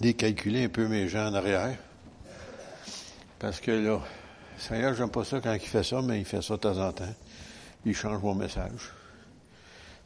[0.00, 1.76] décalculer un peu mes gens en arrière.
[3.38, 4.00] Parce que là,
[4.58, 6.92] Seigneur, j'aime pas ça quand il fait ça, mais il fait ça de temps en
[6.92, 7.14] temps.
[7.86, 8.90] Il change mon message.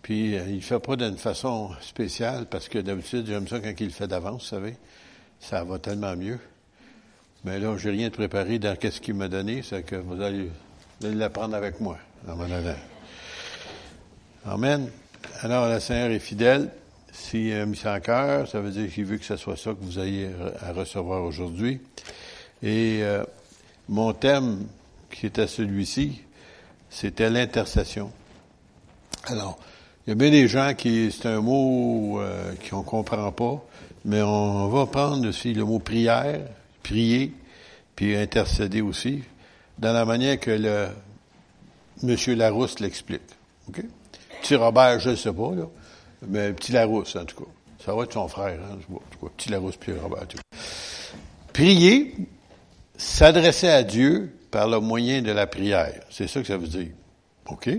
[0.03, 3.87] Puis, euh, il fait pas d'une façon spéciale, parce que d'habitude, j'aime ça quand il
[3.87, 4.77] le fait d'avance, vous savez.
[5.41, 6.39] Ça va tellement mieux.
[7.45, 10.51] Mais là, j'ai rien de préparé dans ce qu'il m'a donné, c'est que vous allez,
[11.01, 11.99] l'apprendre avec moi,
[12.29, 12.47] en mon
[14.47, 14.91] Amen.
[15.41, 16.71] Alors, le Seigneur est fidèle.
[17.15, 19.79] S'il a mis en cœur, ça veut dire qu'il veut que ce soit ça que
[19.81, 20.31] vous ayez
[20.61, 21.81] à recevoir aujourd'hui.
[22.61, 23.23] Et euh,
[23.89, 24.67] mon thème,
[25.13, 26.23] qui était celui-ci,
[26.91, 28.11] c'était l'intercession.
[29.27, 29.59] Alors,
[30.05, 33.65] il y a bien des gens qui, c'est un mot euh, qu'on comprend pas,
[34.05, 36.41] mais on va prendre aussi le mot prière,
[36.83, 37.33] prier,
[37.95, 39.23] puis intercéder aussi,
[39.79, 40.89] dans la manière que le
[42.03, 43.23] Monsieur Larousse l'explique.
[43.69, 43.85] OK?
[44.51, 45.69] Robert, je ne sais pas, là.
[46.29, 47.51] Mais petit Larousse, en tout cas.
[47.85, 49.33] Ça va être son frère, hein, en tout cas.
[49.37, 50.39] Petit Larousse, puis Robert, tout
[51.53, 52.15] Prier,
[52.97, 56.01] s'adresser à Dieu par le moyen de la prière.
[56.11, 56.91] C'est ça que ça veut dire.
[57.47, 57.71] OK?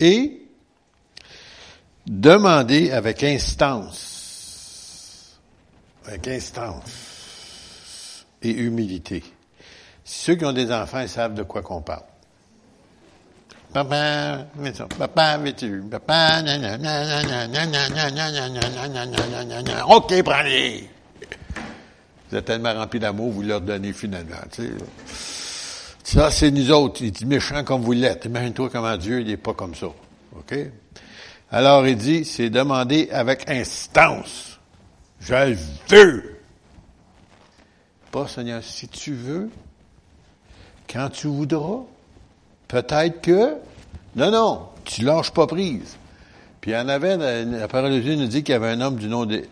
[0.00, 0.42] Et
[2.06, 4.16] demander avec instance.
[6.04, 9.24] Avec instance et humilité.
[10.04, 12.04] Ceux qui ont des enfants, ils savent de quoi qu'on parle.
[13.76, 14.46] Papa,
[14.98, 15.82] papa, veux-tu?
[15.90, 16.40] Papa,
[19.90, 20.88] OK, prends-les.
[22.30, 24.36] Vous êtes tellement remplis d'amour, vous leur donnez finalement.
[26.02, 27.02] Ça, c'est nous autres.
[27.02, 28.24] Il dit méchant comme vous l'êtes.
[28.24, 29.88] Imagine-toi comment Dieu, il n'est pas comme ça.
[29.88, 30.54] OK?
[31.50, 34.58] Alors, il dit, c'est demander avec instance.
[35.20, 35.54] Je
[35.90, 36.40] veux.
[38.10, 39.50] Pas, Seigneur, si tu veux,
[40.88, 41.82] quand tu voudras,
[42.68, 43.56] Peut-être que,
[44.16, 45.96] non, non, tu lâches pas prise.
[46.60, 49.08] Puis en avait, la parole de Dieu nous dit qu'il y avait un homme du
[49.08, 49.44] nom de,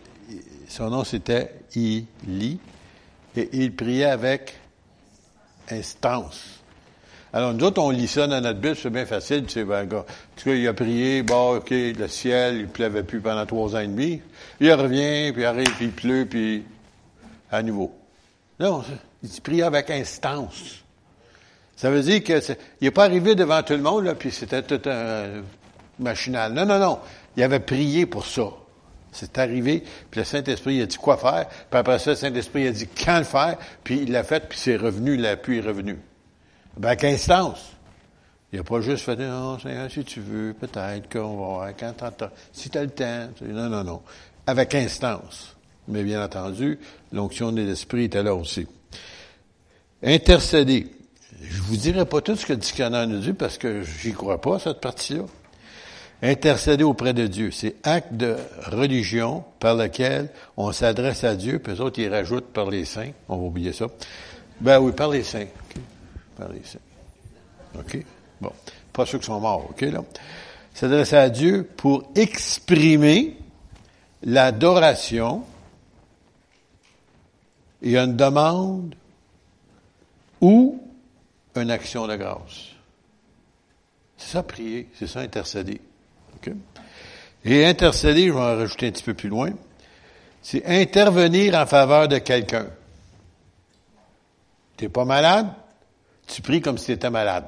[0.67, 2.59] son nom c'était Ili,
[3.35, 4.55] et il priait avec
[5.69, 6.43] instance.
[7.31, 9.45] Alors, nous autres, on lit ça dans notre Bible, c'est bien facile.
[9.45, 10.05] Tu sais, ben, en
[10.45, 14.21] il a prié, bon, OK, le ciel, il pleuvait plus pendant trois ans et demi.
[14.61, 16.63] Il revient, puis il arrive, puis il pleut, puis
[17.51, 17.93] à nouveau.
[18.57, 18.83] Non,
[19.21, 20.84] il priait avec instance.
[21.75, 22.41] Ça veut dire qu'il
[22.81, 25.43] n'est pas arrivé devant tout le monde, là, puis c'était tout un
[25.99, 26.53] machinal.
[26.53, 26.99] Non, non, non.
[27.35, 28.49] Il avait prié pour ça.
[29.11, 29.81] C'est arrivé,
[30.11, 33.19] puis le Saint-Esprit a dit quoi faire, puis après ça, le Saint-Esprit a dit quand
[33.19, 35.97] le faire, puis il l'a fait, puis c'est revenu, l'appui est revenu.
[36.75, 37.71] Ben, avec instance?
[38.51, 41.93] Il n'a pas juste fait, non, Seigneur, si tu veux, peut-être qu'on va voir, quand
[41.93, 43.29] t'entends, si tu as le temps.
[43.41, 44.01] Non, non, non.
[44.47, 45.55] Avec instance?
[45.87, 46.77] Mais bien entendu,
[47.13, 48.67] l'onction de l'Esprit était là aussi.
[50.03, 50.87] Intercéder.
[51.41, 54.41] Je vous dirai pas tout ce que le dictionnaire nous dit parce que j'y crois
[54.41, 55.23] pas, cette partie-là.
[56.21, 58.37] Intercéder auprès de Dieu, c'est acte de
[58.67, 63.11] religion par lequel on s'adresse à Dieu, puis eux autres, ils rajoutent par les saints.
[63.27, 63.87] On va oublier ça.
[64.61, 65.47] Ben oui, par les saints.
[66.37, 66.79] Par les saints.
[67.77, 68.03] OK?
[68.39, 68.51] Bon.
[68.93, 70.03] Pas ceux qui sont morts, OK, là?
[70.73, 73.37] S'adresser à Dieu pour exprimer
[74.23, 75.43] l'adoration
[77.81, 78.95] et une demande
[80.41, 80.81] ou
[81.55, 82.73] une action de grâce.
[84.17, 85.81] C'est ça prier, c'est ça intercéder.
[87.43, 89.51] Et intercéder, je vais en rajouter un petit peu plus loin,
[90.41, 92.67] c'est intervenir en faveur de quelqu'un.
[94.77, 95.47] Tu n'es pas malade,
[96.27, 97.45] tu pries comme si tu étais malade.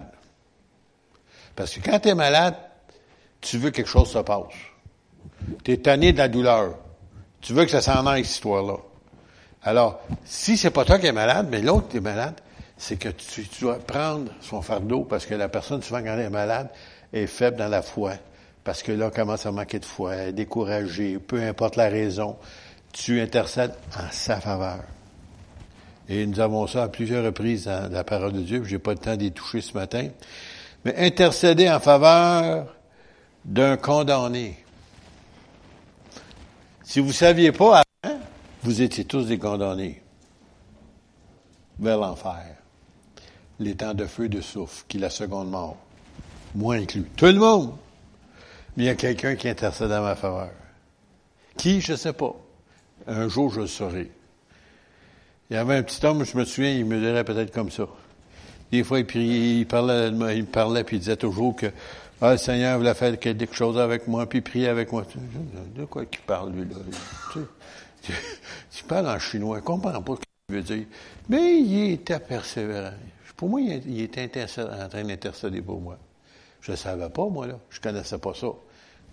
[1.55, 2.55] Parce que quand tu es malade,
[3.41, 4.53] tu veux que quelque chose se passe.
[5.63, 6.75] Tu es tanné de la douleur.
[7.41, 8.77] Tu veux que ça s'en aille, cette histoire-là.
[9.63, 12.39] Alors, si c'est pas toi qui es malade, mais l'autre est malade,
[12.77, 16.29] c'est que tu, dois prendre son fardeau parce que la personne, souvent, quand elle est
[16.29, 16.69] malade,
[17.11, 18.13] est faible dans la foi.
[18.63, 21.89] Parce que là, elle commence à manquer de foi, elle est découragée, peu importe la
[21.89, 22.37] raison,
[22.93, 24.83] tu intercèdes en sa faveur.
[26.09, 28.99] Et nous avons ça à plusieurs reprises dans la parole de Dieu, j'ai pas le
[28.99, 30.09] temps d'y toucher ce matin.
[30.85, 32.75] Mais intercéder en faveur
[33.43, 34.63] d'un condamné.
[36.83, 38.19] Si vous saviez pas avant,
[38.63, 40.01] vous étiez tous des condamnés
[41.79, 42.57] vers l'enfer
[43.59, 45.77] les temps de feu de souffle, qui est la seconde mort.
[46.55, 47.05] Moi inclus.
[47.15, 47.73] Tout le monde.
[48.75, 50.51] Mais il y a quelqu'un qui intercède à ma faveur.
[51.57, 52.35] Qui, je ne sais pas.
[53.07, 54.11] Un jour, je le saurai.
[55.49, 57.87] Il y avait un petit homme, je me souviens, il me dirait peut-être comme ça.
[58.71, 61.67] Des fois, il, priait, il parlait, il parlait, puis il disait toujours que
[62.19, 65.05] ah, le Seigneur voulait faire quelque chose avec moi, puis prier avec moi.
[65.75, 66.75] De quoi il parle, lui, là?
[67.31, 68.11] Tu,
[68.71, 70.87] tu, parles en chinois, je comprends pas ce qu'il veut dire.
[71.29, 72.93] Mais il était persévérant.
[73.37, 75.97] Pour moi, il était en train d'intercéder pour moi.
[76.59, 77.59] Je ne savais pas, moi, là.
[77.69, 78.47] Je ne connaissais pas ça.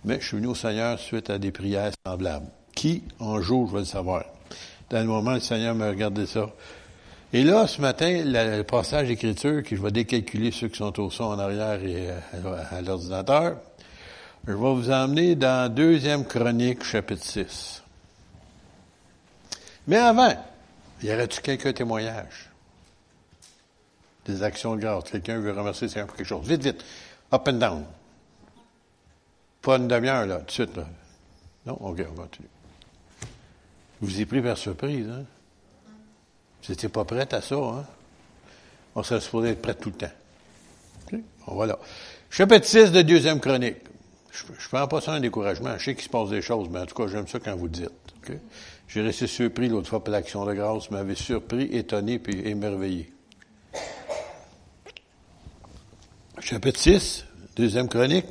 [0.03, 2.47] Mais je suis venu au Seigneur suite à des prières semblables.
[2.73, 4.25] Qui, un jour, je vais le savoir.
[4.89, 6.49] dans le moment, le Seigneur m'a regardé ça.
[7.33, 11.11] Et là, ce matin, le passage d'écriture, que je vais décalculer ceux qui sont au
[11.11, 13.57] son en arrière et à, l'ordinateur,
[14.47, 17.83] je vais vous emmener dans Deuxième Chronique, chapitre 6.
[19.87, 20.33] Mais avant,
[21.03, 22.49] y aurait-tu quelques témoignages?
[24.25, 25.05] Des actions de grâce.
[25.05, 26.47] Quelqu'un veut remercier le Seigneur pour quelque chose.
[26.47, 26.83] Vite, vite.
[27.31, 27.85] Up and down.
[29.61, 30.85] Pas une demi-heure, là, tout de suite, là.
[31.65, 31.73] Non?
[31.73, 32.47] OK, on continue.
[34.01, 35.23] Vous y pris par surprise, hein?
[36.63, 37.85] Vous n'étiez pas prête à ça, hein?
[38.95, 41.21] On serait supposé être prêt tout le temps.
[41.47, 41.77] Voilà.
[42.29, 43.77] Chapitre 6 de deuxième chronique.
[44.31, 45.77] Je ne prends pas ça un découragement.
[45.77, 47.67] Je sais qu'il se passe des choses, mais en tout cas, j'aime ça quand vous
[47.67, 47.91] dites.
[48.87, 53.11] J'ai resté surpris l'autre fois pour l'action de grâce, m'avait surpris, étonné puis émerveillé.
[56.45, 57.25] Chapitre 6,
[57.55, 58.27] deuxième chronique.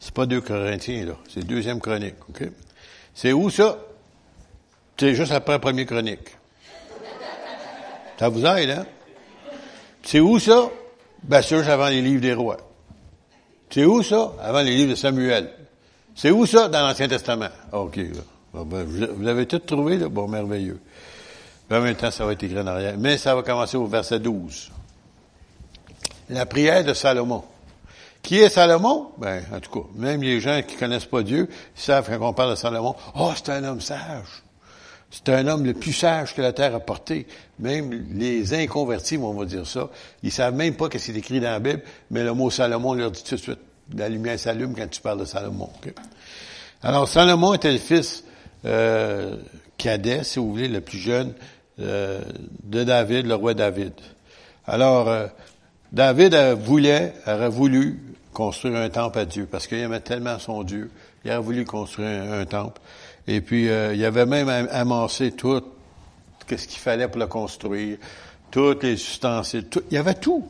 [0.00, 1.12] C'est pas deux Corinthiens, là.
[1.28, 2.48] C'est deuxième chronique, OK?
[3.12, 3.76] C'est où ça?
[4.96, 6.34] C'est juste après la première chronique.
[8.18, 8.86] Ça vous aide, hein?
[10.02, 10.70] C'est où ça?
[11.24, 12.56] Ben, c'est juste avant les livres des rois.
[13.68, 14.32] C'est où ça?
[14.40, 15.50] Avant les livres de Samuel.
[16.14, 16.68] C'est où ça?
[16.68, 17.50] Dans l'Ancien Testament.
[17.72, 18.00] OK.
[18.54, 20.08] Ben, vous l'avez tout trouvé, là?
[20.08, 20.80] Bon, merveilleux.
[21.70, 22.94] en même temps, ça va être écrit en arrière.
[22.96, 24.70] Mais ça va commencer au verset 12.
[26.32, 27.44] La prière de Salomon.
[28.22, 29.10] Qui est Salomon?
[29.18, 32.52] Ben, en tout cas, même les gens qui connaissent pas Dieu savent quand on parle
[32.52, 34.42] de Salomon, oh, c'est un homme sage.
[35.10, 37.26] C'est un homme le plus sage que la terre a porté.
[37.58, 39.90] Même les inconvertis, on va dire ça,
[40.22, 43.10] ils savent même pas que c'est écrit dans la Bible, mais le mot Salomon leur
[43.10, 43.60] dit tout de suite,
[43.94, 45.68] la lumière s'allume quand tu parles de Salomon.
[46.82, 48.24] Alors, Salomon était le fils
[48.64, 49.36] euh,
[49.76, 51.34] cadet, si vous voulez, le plus jeune
[51.78, 52.22] euh,
[52.64, 53.92] de David, le roi David.
[54.66, 55.26] Alors, euh,
[55.92, 58.00] David voulait, aurait voulu
[58.32, 60.90] construire un temple à Dieu, parce qu'il aimait tellement son Dieu,
[61.24, 62.80] il aurait voulu construire un temple.
[63.26, 65.62] Et puis, euh, il avait même amassé tout
[66.48, 67.98] ce qu'il fallait pour le construire,
[68.50, 70.46] toutes les ustensiles, il y avait tout.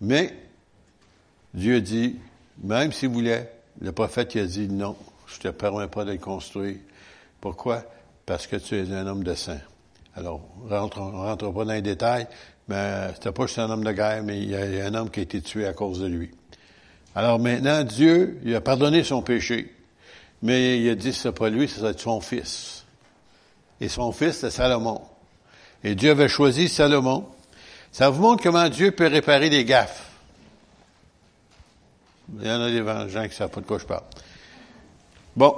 [0.00, 0.34] Mais
[1.52, 2.16] Dieu dit,
[2.62, 6.76] même s'il voulait, le prophète a dit non, je te permets pas de le construire.
[7.40, 7.84] Pourquoi?
[8.26, 9.60] Parce que tu es un homme de saint.
[10.14, 12.26] Alors, on rentre, rentre pas dans les détails,
[12.72, 15.20] mais c'était pas juste un homme de guerre, mais il y a un homme qui
[15.20, 16.30] a été tué à cause de lui.
[17.14, 19.74] Alors maintenant, Dieu, il a pardonné son péché.
[20.40, 22.86] Mais il a dit, c'est pas lui, c'est son fils.
[23.78, 25.02] Et son fils, c'est Salomon.
[25.84, 27.26] Et Dieu avait choisi Salomon.
[27.92, 30.10] Ça vous montre comment Dieu peut réparer des gaffes.
[32.40, 34.04] Il y en a des gens qui ne savent pas de quoi je parle.
[35.36, 35.54] Bon,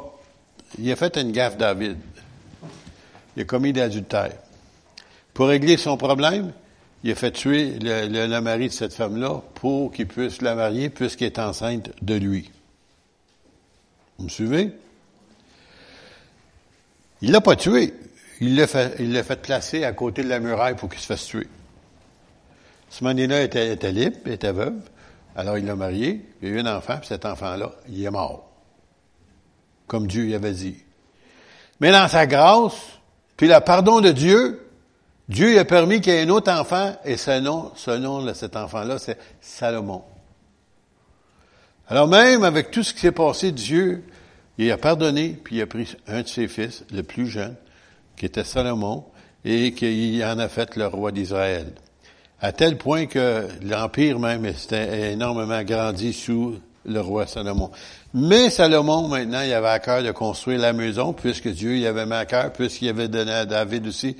[0.80, 1.96] il a fait une gaffe, David.
[3.36, 4.32] Il a commis l'adultère.
[5.32, 6.52] Pour régler son problème,
[7.04, 11.26] il a fait tuer le, mari de cette femme-là pour qu'il puisse la marier puisqu'elle
[11.26, 12.50] est enceinte de lui.
[14.16, 14.72] Vous me suivez?
[17.20, 17.92] Il l'a pas tué.
[18.40, 21.46] Il l'a fait, placer à côté de la muraille pour qu'il se fasse tuer.
[22.88, 24.80] Ce moment-là était, était libre, était veuve.
[25.36, 28.50] Alors il l'a marié, il a eu un enfant, puis cet enfant-là, il est mort.
[29.86, 30.76] Comme Dieu y avait dit.
[31.80, 32.98] Mais dans sa grâce,
[33.36, 34.63] puis le pardon de Dieu,
[35.28, 38.32] Dieu a permis qu'il y ait un autre enfant, et ce nom, ce nom de
[38.34, 40.02] cet enfant-là, c'est Salomon.
[41.88, 44.04] Alors même avec tout ce qui s'est passé, Dieu,
[44.58, 47.54] il a pardonné, puis il a pris un de ses fils, le plus jeune,
[48.16, 49.04] qui était Salomon,
[49.44, 51.72] et qu'il en a fait le roi d'Israël.
[52.40, 57.70] À tel point que l'Empire même s'était énormément grandi sous le roi Salomon.
[58.12, 62.04] Mais Salomon, maintenant, il avait à cœur de construire la maison, puisque Dieu y avait
[62.04, 64.16] mis à cœur, puisqu'il avait donné à David aussi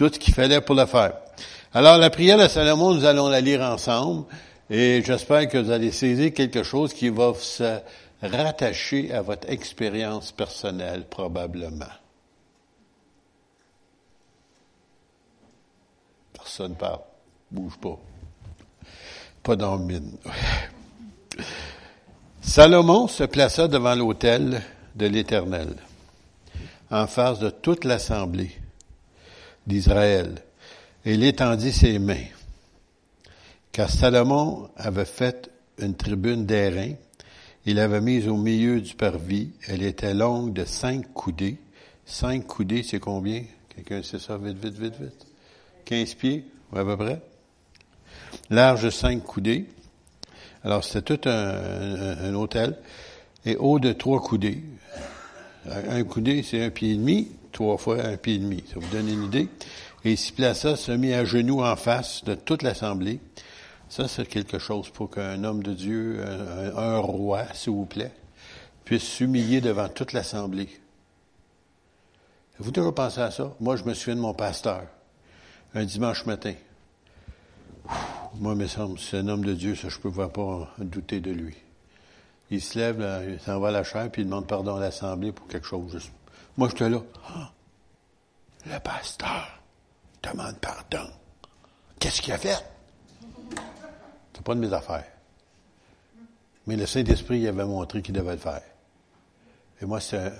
[0.00, 1.12] tout ce qu'il fallait pour le faire.
[1.74, 4.24] Alors, la prière de Salomon, nous allons la lire ensemble.
[4.70, 7.80] Et j'espère que vous allez saisir quelque chose qui va se
[8.22, 11.84] rattacher à votre expérience personnelle, probablement.
[16.32, 17.00] Personne parle.
[17.50, 17.98] Bouge pas.
[19.42, 20.16] Pas dans mine.
[22.40, 24.62] Salomon se plaça devant l'autel
[24.94, 25.74] de l'Éternel,
[26.90, 28.59] en face de toute l'assemblée
[29.70, 30.34] d'Israël,
[31.04, 32.26] et il étendit ses mains
[33.72, 36.92] car Salomon avait fait une tribune d'airain,
[37.66, 41.58] il l'avait mise au milieu du parvis, elle était longue de cinq coudées.
[42.04, 43.44] Cinq coudées, c'est combien?
[43.74, 44.36] Quelqu'un sait ça?
[44.38, 45.26] Vite, vite, vite, vite?
[45.84, 47.22] Quinze pieds, à peu près.
[48.48, 49.66] Large de cinq coudées.
[50.64, 52.76] Alors, c'était tout un, hôtel.
[53.44, 54.62] Et haut de trois coudées.
[55.66, 57.28] Un coudé, c'est un pied et demi.
[57.60, 58.64] Trois fois un pied et demi.
[58.72, 59.50] Ça vous donne une idée.
[60.02, 63.20] Et il s'y plaça, se mit à genoux en face de toute l'assemblée.
[63.90, 66.24] Ça, c'est quelque chose pour qu'un homme de Dieu,
[66.74, 68.12] un, roi, s'il vous plaît,
[68.86, 70.70] puisse s'humilier devant toute l'assemblée.
[72.58, 73.52] Vous toujours pensé à ça?
[73.60, 74.84] Moi, je me souviens de mon pasteur,
[75.74, 76.54] un dimanche matin.
[78.36, 81.30] Moi, me semble, c'est un homme de Dieu, ça, je ne peux pas douter de
[81.30, 81.56] lui.
[82.50, 85.32] Il se lève, il s'en va à la chair, puis il demande pardon à l'Assemblée
[85.32, 86.10] pour quelque chose.
[86.60, 87.00] Moi, j'étais là.
[88.66, 89.62] Le pasteur
[90.22, 91.08] demande pardon.
[91.98, 92.62] Qu'est-ce qu'il a fait?
[94.34, 95.06] C'est pas de mes affaires.
[96.66, 98.60] Mais le Saint-Esprit avait montré qu'il devait le faire.
[99.80, 100.32] Et moi, ça,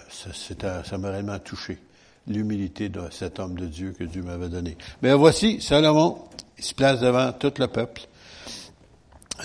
[0.85, 1.79] ça m'a réellement touché.
[2.27, 4.77] L'humilité de cet homme de Dieu que Dieu m'avait donné.
[5.01, 6.19] Mais voici, Salomon,
[6.59, 8.03] il se place devant tout le peuple.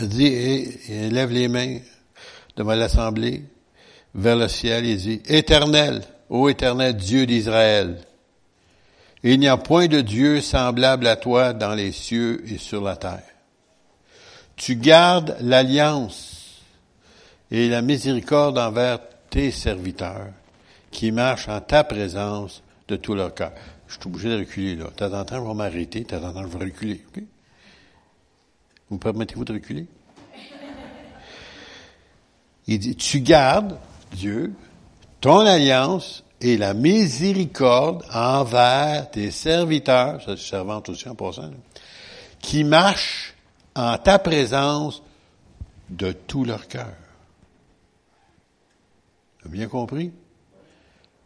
[0.02, 1.80] Il dit, et, il lève les mains
[2.58, 3.46] devant l'assemblée,
[4.14, 7.98] vers le ciel, il dit, Éternel, ô éternel Dieu d'Israël,
[9.24, 12.96] il n'y a point de Dieu semblable à toi dans les cieux et sur la
[12.96, 13.24] terre.
[14.56, 16.62] Tu gardes l'alliance
[17.52, 20.28] et la miséricorde envers tes serviteurs
[20.92, 23.52] qui marchent en ta présence de tout leur cœur.
[23.88, 24.86] Je suis obligé de reculer, là.
[24.86, 27.04] De temps en temps, je vais m'arrêter, de temps en temps, je vais reculer.
[28.90, 29.88] Vous permettez-vous de reculer?
[32.68, 33.78] Il dit, tu gardes,
[34.12, 34.54] Dieu,
[35.26, 41.50] ton alliance et la miséricorde envers tes serviteurs, ça servante aussi en passant,
[42.40, 43.34] qui marchent
[43.76, 45.02] en ta présence
[45.90, 46.94] de tout leur cœur.
[49.40, 50.12] Tu as bien compris?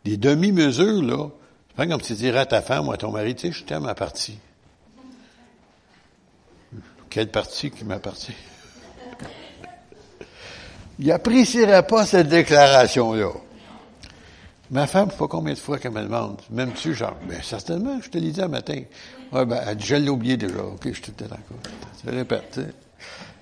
[0.05, 1.27] Des demi-mesures, là,
[1.67, 3.51] c'est pas comme si tu dirais à ta femme ou à ton mari, tu sais,
[3.51, 4.39] je t'aime à partie.
[7.09, 8.31] Quelle partie qui m'appartient?
[10.99, 13.48] Il n'apprécierait pas cette déclaration-là.
[14.71, 17.99] Ma femme, je pas combien de fois qu'elle me demande, même tu genre, ben certainement,
[18.01, 18.81] je te l'ai dit un matin.
[19.31, 20.63] Ouais, ben, elle je l'ai oublié déjà.
[20.63, 21.57] OK, je te d'accord.
[22.01, 22.59] Tu répètes.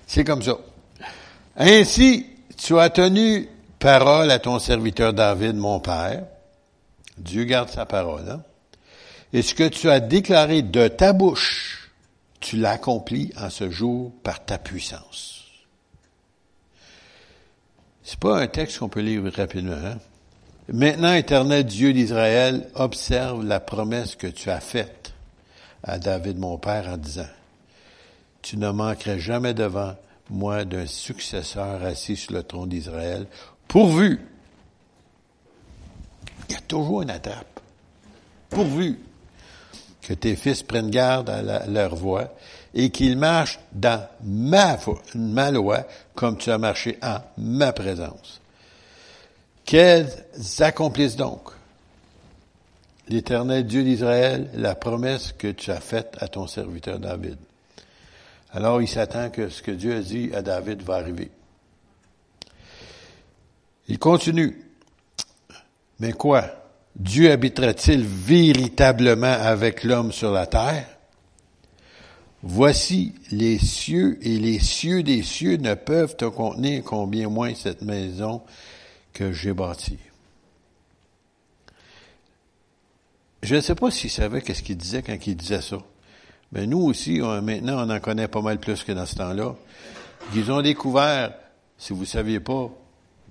[0.06, 0.56] C'est comme ça.
[1.56, 3.46] Ainsi, tu as tenu
[3.78, 6.24] parole à ton serviteur David, mon père.
[7.18, 8.28] Dieu garde sa parole.
[8.28, 8.42] Hein?
[9.32, 11.90] Et ce que tu as déclaré de ta bouche,
[12.40, 15.44] tu l'accomplis en ce jour par ta puissance.
[18.02, 19.74] C'est pas un texte qu'on peut lire rapidement.
[19.74, 19.98] Hein?
[20.70, 25.14] Maintenant, éternel Dieu d'Israël, observe la promesse que tu as faite
[25.82, 27.28] à David mon père en disant,
[28.42, 29.94] tu ne manquerais jamais devant
[30.28, 33.26] moi d'un successeur assis sur le trône d'Israël,
[33.66, 34.20] pourvu,
[36.48, 37.60] il y a toujours une attrape,
[38.50, 38.98] pourvu
[40.02, 42.34] que tes fils prennent garde à leur voix
[42.74, 44.76] et qu'ils marchent dans ma,
[45.14, 48.42] ma loi comme tu as marché en ma présence
[49.68, 50.08] Qu'elles
[50.60, 51.50] accomplissent donc,
[53.06, 57.36] l'Éternel Dieu d'Israël, la promesse que tu as faite à ton serviteur David.
[58.50, 61.30] Alors il s'attend que ce que Dieu a dit à David va arriver.
[63.88, 64.58] Il continue.
[66.00, 66.46] Mais quoi?
[66.96, 70.86] Dieu habitera-t-il véritablement avec l'homme sur la terre?
[72.42, 77.82] Voici les cieux et les cieux des cieux ne peuvent te contenir combien moins cette
[77.82, 78.40] maison
[79.12, 79.98] que j'ai bâti.
[83.42, 85.78] Je ne sais pas s'il savait qu'est-ce qu'il disait quand il disait ça.
[86.52, 89.54] Mais nous aussi, maintenant, on en connaît pas mal plus que dans ce temps-là.
[90.34, 91.34] Ils ont découvert,
[91.76, 92.70] si vous ne saviez pas,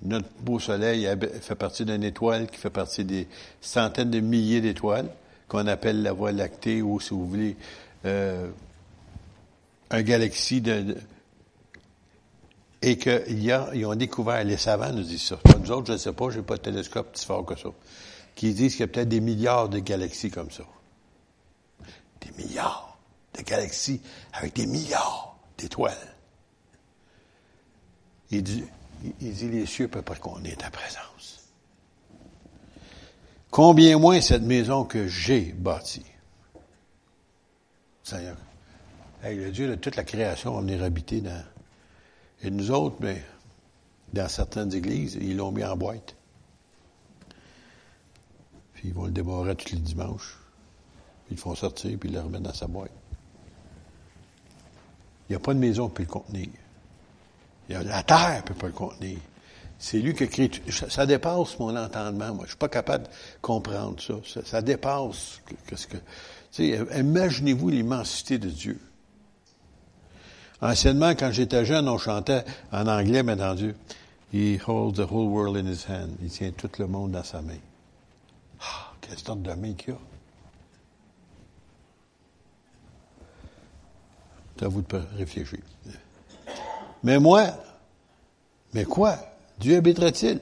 [0.02, 1.08] notre beau soleil
[1.40, 3.26] fait partie d'une étoile qui fait partie des
[3.60, 5.10] centaines de milliers d'étoiles
[5.48, 7.56] qu'on appelle la Voie lactée ou, si vous voulez,
[8.04, 8.48] euh,
[9.90, 10.96] un galaxie de
[12.80, 15.38] et qu'ils ont découvert, les savants nous disent ça.
[15.58, 17.70] Nous autres, je ne sais pas, j'ai pas de télescope si fort que ça.
[18.34, 20.62] Qui disent qu'il y a peut-être des milliards de galaxies comme ça.
[22.20, 22.96] Des milliards
[23.34, 24.00] de galaxies
[24.32, 26.14] avec des milliards d'étoiles.
[28.30, 28.64] Il dit,
[29.20, 31.48] il dit, les cieux peuvent pas qu'on ait ta présence.
[33.50, 36.04] Combien moins cette maison que j'ai bâtie?
[38.04, 38.36] Seigneur.
[39.22, 41.42] Hey, le Dieu de toute la création va venir habiter dans,
[42.42, 43.22] et nous autres, mais
[44.12, 46.14] dans certaines églises, ils l'ont mis en boîte.
[48.74, 50.38] Puis ils vont le démarrer tous les dimanches.
[51.26, 52.92] Puis ils le font sortir, puis ils le remettent dans sa boîte.
[55.28, 56.48] Il n'y a pas de maison qui peut le contenir.
[57.68, 59.18] Y a, la terre ne peut pas le contenir.
[59.78, 60.50] C'est lui qui a créé.
[60.70, 62.44] Ça, dépasse mon entendement, moi.
[62.44, 64.42] Je suis pas capable de comprendre ça.
[64.44, 65.96] Ça, dépasse que.
[66.98, 68.80] Imaginez-vous l'immensité de Dieu.
[70.60, 73.74] Anciennement, quand j'étais jeune, on chantait en anglais, mais entendu,
[74.30, 76.18] He holds the whole world in his hand.
[76.22, 77.58] Il tient tout le monde dans sa main.
[78.60, 80.00] Ah, quelle sorte de main qu'il y a.
[84.58, 85.60] C'est à vous de réfléchir.
[87.02, 87.46] Mais moi,
[88.74, 89.16] mais quoi?
[89.58, 90.40] Dieu habitera-t-il?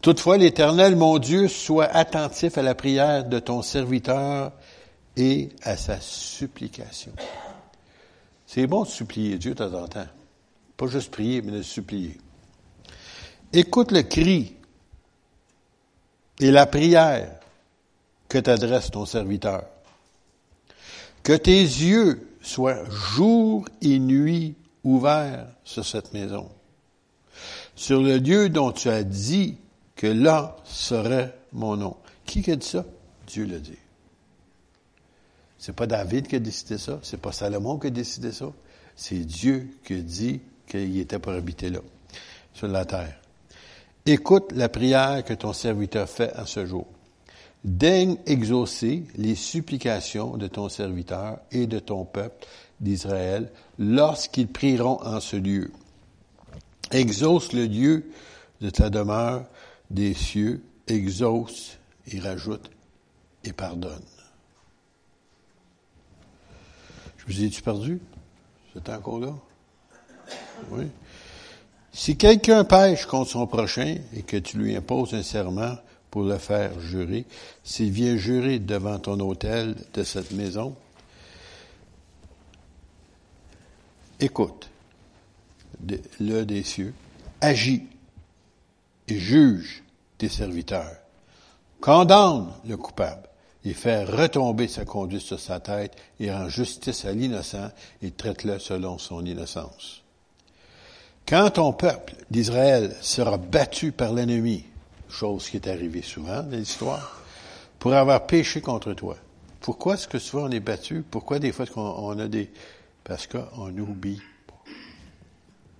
[0.00, 4.52] Toutefois, l'Éternel, mon Dieu, soit attentif à la prière de ton serviteur
[5.16, 7.12] et à sa supplication.
[8.54, 10.06] C'est bon de supplier Dieu de temps en temps.
[10.76, 12.16] Pas juste prier, mais de supplier.
[13.52, 14.54] Écoute le cri
[16.38, 17.40] et la prière
[18.28, 19.64] que t'adresse ton serviteur.
[21.24, 26.48] Que tes yeux soient jour et nuit ouverts sur cette maison,
[27.74, 29.56] sur le lieu dont tu as dit
[29.96, 31.96] que là serait mon nom.
[32.24, 32.84] Qui a dit ça?
[33.26, 33.78] Dieu l'a dit.
[35.64, 38.52] C'est pas David qui a décidé ça, c'est pas Salomon qui a décidé ça,
[38.96, 41.78] c'est Dieu qui a dit qu'il était pour habiter là,
[42.52, 43.18] sur la terre.
[44.04, 46.86] Écoute la prière que ton serviteur fait en ce jour.
[47.64, 52.46] Daigne exaucer les supplications de ton serviteur et de ton peuple
[52.78, 55.72] d'Israël lorsqu'ils prieront en ce lieu.
[56.90, 58.10] Exauce le Dieu
[58.60, 59.46] de ta demeure
[59.88, 61.78] des cieux, exauce,
[62.12, 62.70] et rajoute,
[63.44, 64.02] et pardonne.
[67.26, 68.00] Je vous ai-tu perdu?
[68.72, 69.34] C'est encore là?
[70.70, 70.86] Oui.
[71.92, 75.76] Si quelqu'un pêche contre son prochain et que tu lui imposes un serment
[76.10, 77.24] pour le faire jurer,
[77.62, 80.74] s'il vient jurer devant ton hôtel de cette maison,
[84.20, 84.68] écoute,
[86.20, 86.94] le des cieux,
[87.40, 87.86] agis
[89.08, 89.82] et juge
[90.18, 90.96] tes serviteurs.
[91.80, 93.28] Condamne le coupable
[93.64, 97.70] et fait retomber sa conduite sur sa tête et rend justice à l'innocent
[98.02, 100.02] et traite-le selon son innocence.
[101.26, 104.66] Quand ton peuple d'Israël sera battu par l'ennemi,
[105.08, 107.22] chose qui est arrivée souvent dans l'histoire,
[107.78, 109.16] pour avoir péché contre toi.
[109.60, 111.02] Pourquoi est-ce que souvent on est battu?
[111.02, 112.50] Pourquoi des fois on, a des...
[113.02, 114.62] Parce qu'on n'oublie pas.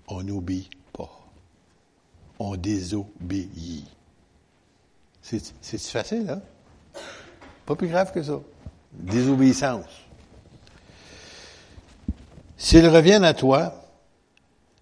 [0.09, 1.11] On n'oublie pas.
[2.39, 3.85] On désobéit.
[5.21, 6.43] C'est facile, hein?
[7.67, 8.41] Pas plus grave que ça.
[8.93, 9.87] Désobéissance.
[12.57, 13.75] S'ils reviennent à toi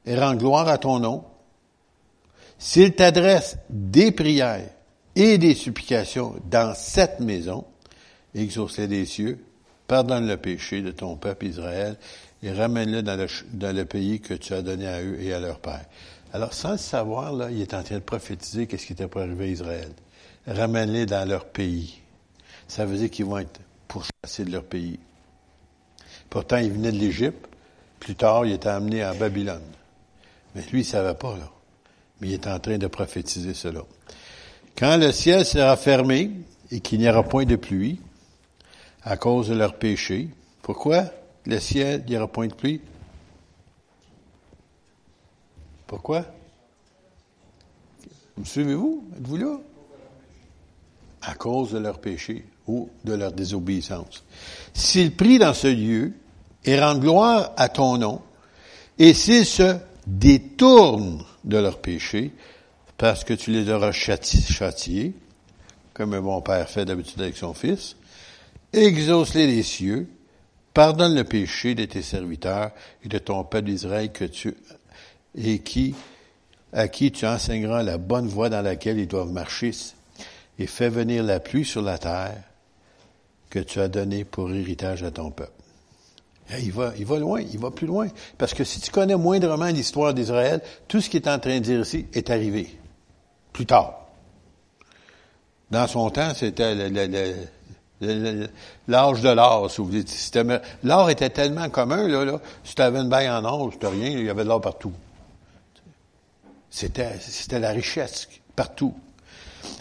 [0.05, 1.25] et rendent gloire à ton nom,
[2.59, 4.69] s'ils t'adressent des prières
[5.17, 7.65] et des supplications dans cette maison,
[8.35, 9.45] exauce-les des cieux,
[9.87, 11.97] pardonne le péché de ton peuple Israël
[12.43, 15.41] et ramène-le dans le, dans le pays que tu as donné à eux et à
[15.41, 15.85] leur père.
[16.33, 19.21] Alors, sans le savoir, là, il est en train de prophétiser qu'est-ce qui était pour
[19.21, 19.93] arriver à Israël.
[20.47, 22.02] Ramène-les dans leur pays
[22.73, 24.99] ça veut dire qu'ils vont être pourchassés de leur pays.
[26.31, 27.47] Pourtant, ils venaient de l'Égypte.
[28.01, 29.61] Plus tard, il était amené à Babylone.
[30.55, 31.51] Mais lui, il ne savait pas, là.
[32.19, 33.83] Mais il est en train de prophétiser cela.
[34.75, 36.31] Quand le ciel sera fermé
[36.71, 38.01] et qu'il n'y aura point de pluie,
[39.03, 40.31] à cause de leur péché,
[40.63, 41.05] pourquoi
[41.45, 42.81] le ciel, n'y aura point de pluie?
[45.87, 46.25] Pourquoi?
[48.39, 49.11] Me suivez-vous?
[49.19, 49.61] Êtes-vous là?
[51.21, 54.25] À cause de leur péché ou de leur désobéissance.
[54.75, 56.13] S'ils prient dans ce lieu
[56.65, 58.21] et rendent gloire à ton nom,
[58.99, 62.33] et s'ils se détournent de leur péché,
[62.97, 65.15] parce que tu les auras châtiés,
[65.93, 67.97] comme un bon père fait d'habitude avec son fils,
[68.73, 70.09] exauce-les des cieux,
[70.73, 72.71] pardonne le péché de tes serviteurs
[73.05, 74.55] et de ton peuple d'Israël que tu,
[75.37, 75.95] et qui,
[76.73, 79.73] à qui tu enseigneras la bonne voie dans laquelle ils doivent marcher,
[80.59, 82.43] et fais venir la pluie sur la terre,
[83.53, 85.53] que tu as donné pour héritage à ton peuple.
[86.59, 88.09] il va, il va loin, il va plus loin.
[88.39, 91.65] Parce que si tu connais moindrement l'histoire d'Israël, tout ce qu'il est en train de
[91.65, 92.75] dire ici est arrivé.
[93.53, 94.07] Plus tard.
[95.71, 96.75] Dans son temps, c'était
[98.89, 100.05] l'âge de l'or, si vous voulez.
[100.83, 102.41] L'or était tellement commun, là, là.
[102.65, 104.95] Si tu avais une baille en or, c'était rien, il y avait de l'or partout.
[106.71, 108.95] C'était, c'était la richesse, partout.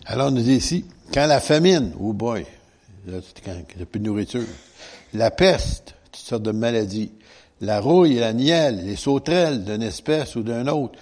[0.05, 2.45] Alors, on nous dit ici, quand la famine, oh boy,
[3.05, 4.41] de nourriture.
[5.13, 7.11] La peste, toutes sortes de maladies.
[7.61, 10.97] La rouille, la nielle, les sauterelles d'une espèce ou d'un autre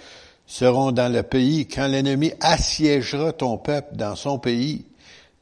[0.46, 4.84] seront dans le pays quand l'ennemi assiégera ton peuple dans son pays,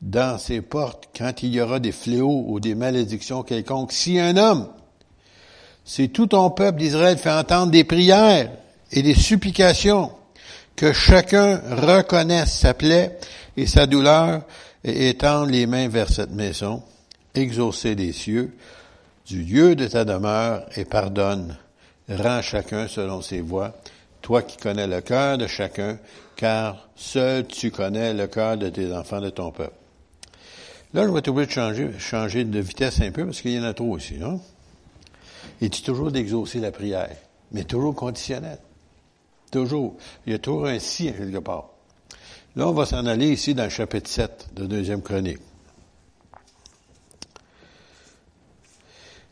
[0.00, 3.92] dans ses portes, quand il y aura des fléaux ou des malédictions quelconques.
[3.92, 4.68] Si un homme,
[5.84, 8.50] si tout ton peuple d'Israël fait entendre des prières
[8.92, 10.12] et des supplications,
[10.76, 13.18] que chacun reconnaisse sa plaie
[13.56, 14.42] et sa douleur,
[14.84, 16.82] et étends les mains vers cette maison,
[17.34, 18.56] exaucez les cieux,
[19.26, 21.56] du lieu de ta demeure, et pardonne.
[22.08, 23.74] Rends chacun selon ses voies,
[24.22, 25.98] toi qui connais le cœur de chacun,
[26.36, 29.74] car seul tu connais le cœur de tes enfants de ton peuple.
[30.94, 33.64] Là, je vais t'oublier de changer, changer de vitesse un peu, parce qu'il y en
[33.64, 34.40] a trop aussi, non?
[35.60, 37.14] Et tu toujours d'exaucer la prière,
[37.52, 38.58] mais toujours conditionnel.
[39.50, 39.96] Toujours.
[40.26, 41.70] Il y a toujours un si quelque part.
[42.56, 45.38] Là, on va s'en aller ici dans le chapitre 7 de Deuxième Chronique.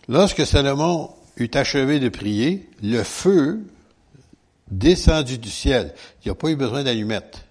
[0.09, 3.65] Lorsque Salomon eut achevé de prier, le feu
[4.71, 5.95] descendu du ciel.
[6.21, 7.45] Il n'y a pas eu besoin d'allumettes.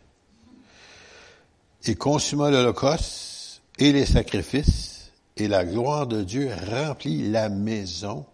[1.85, 8.25] Et consuma l'Holocauste et les sacrifices, et la gloire de Dieu remplit la maison,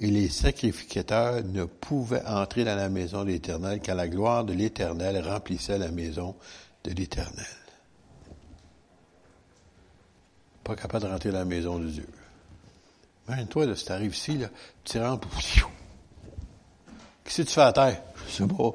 [0.00, 4.54] et les sacrificateurs ne pouvaient entrer dans la maison de l'Éternel car la gloire de
[4.54, 6.34] l'Éternel remplissait la maison
[6.84, 7.46] de l'Éternel.
[10.64, 12.08] Pas capable de rentrer dans la maison de Dieu.
[13.28, 14.48] Imagine-toi, si tu arrives ici, là,
[14.84, 15.28] tu rentres,
[17.24, 18.02] Qu'est-ce que tu fais à terre?
[18.26, 18.74] Je sais pas.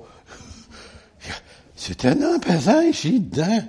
[1.76, 3.68] C'est tellement pesant ici, dedans.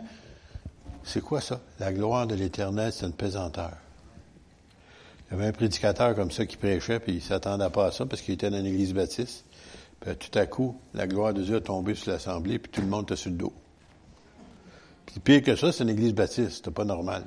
[1.03, 1.61] C'est quoi ça?
[1.79, 3.73] La gloire de l'éternel, c'est une pesanteur.
[5.29, 8.07] Il y avait un prédicateur comme ça qui prêchait, puis il s'attendait pas à ça
[8.07, 9.45] parce qu'il était dans l'église baptiste.
[10.01, 12.87] Puis tout à coup, la gloire de Dieu a tombé sur l'assemblée, puis tout le
[12.87, 13.53] monde était sur le dos.
[15.07, 17.25] Puis pire que ça, c'est une église baptiste, c'était pas normal.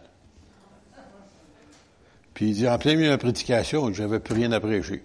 [2.34, 5.04] Puis il dit, en plein milieu de la prédication, j'avais plus rien à prêcher.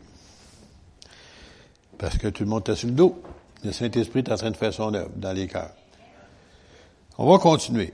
[1.99, 3.21] Parce que tout le monde était sur le dos.
[3.65, 5.75] Le Saint-Esprit est en train de faire son œuvre dans les cœurs.
[7.19, 7.93] On va continuer.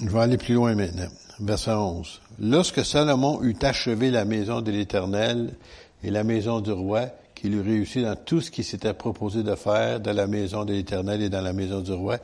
[0.00, 1.08] Je vais aller plus loin maintenant.
[1.40, 2.20] Verset 11.
[2.40, 5.54] Lorsque Salomon eut achevé la maison de l'Éternel
[6.02, 9.54] et la maison du roi, qu'il eut réussi dans tout ce qu'il s'était proposé de
[9.54, 12.18] faire dans la maison de l'Éternel et dans la maison du roi,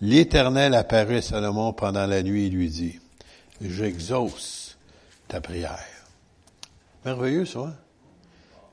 [0.00, 2.98] l'Éternel apparut à Salomon pendant la nuit et lui dit,
[3.60, 4.76] j'exauce
[5.28, 5.78] ta prière.
[7.04, 7.74] Merveilleux, ça, hein?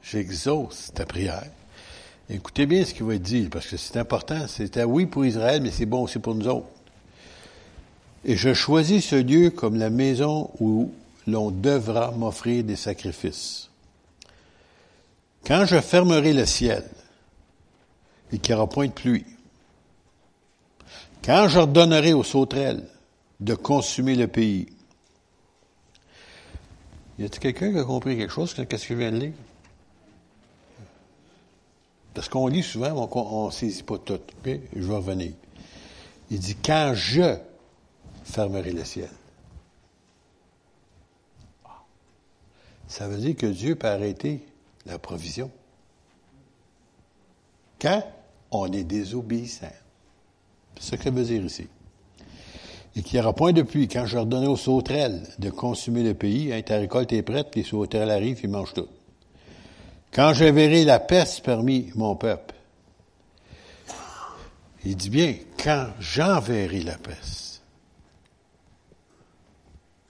[0.01, 1.45] J'exauce ta prière.
[2.29, 4.47] Écoutez bien ce qu'il va être dit, parce que c'est important.
[4.47, 6.67] C'était oui pour Israël, mais c'est bon aussi pour nous autres.
[8.25, 10.91] Et je choisis ce lieu comme la maison où
[11.27, 13.69] l'on devra m'offrir des sacrifices.
[15.45, 16.89] Quand je fermerai le ciel
[18.31, 19.25] et qu'il n'y aura point de pluie,
[21.23, 22.87] quand j'ordonnerai aux sauterelles
[23.39, 24.67] de consumer le pays,
[27.19, 28.53] y a-t-il quelqu'un qui a compris quelque chose?
[28.53, 29.33] Qu'est-ce que je viens de lire?
[32.13, 34.19] Parce qu'on lit souvent, on ne saisit pas tout.
[34.45, 35.31] Je vais revenir.
[36.31, 37.35] Il dit, quand je
[38.23, 39.09] fermerai le ciel.
[42.87, 44.45] Ça veut dire que Dieu peut arrêter
[44.85, 45.49] la provision.
[47.79, 48.03] Quand
[48.51, 49.67] on est désobéissant.
[50.79, 51.67] C'est ce que veut dire ici
[52.95, 53.87] et qu'il n'y aura point de pluie.
[53.87, 57.63] Quand je redonnais aux sauterelles de consumer le pays, hein, ta récolte est prête, les
[57.63, 58.87] sauterelles arrivent, ils mangent tout.
[60.11, 62.53] Quand je verrai la peste parmi mon peuple,
[64.85, 67.52] il dit bien, quand j'enverrai la peste.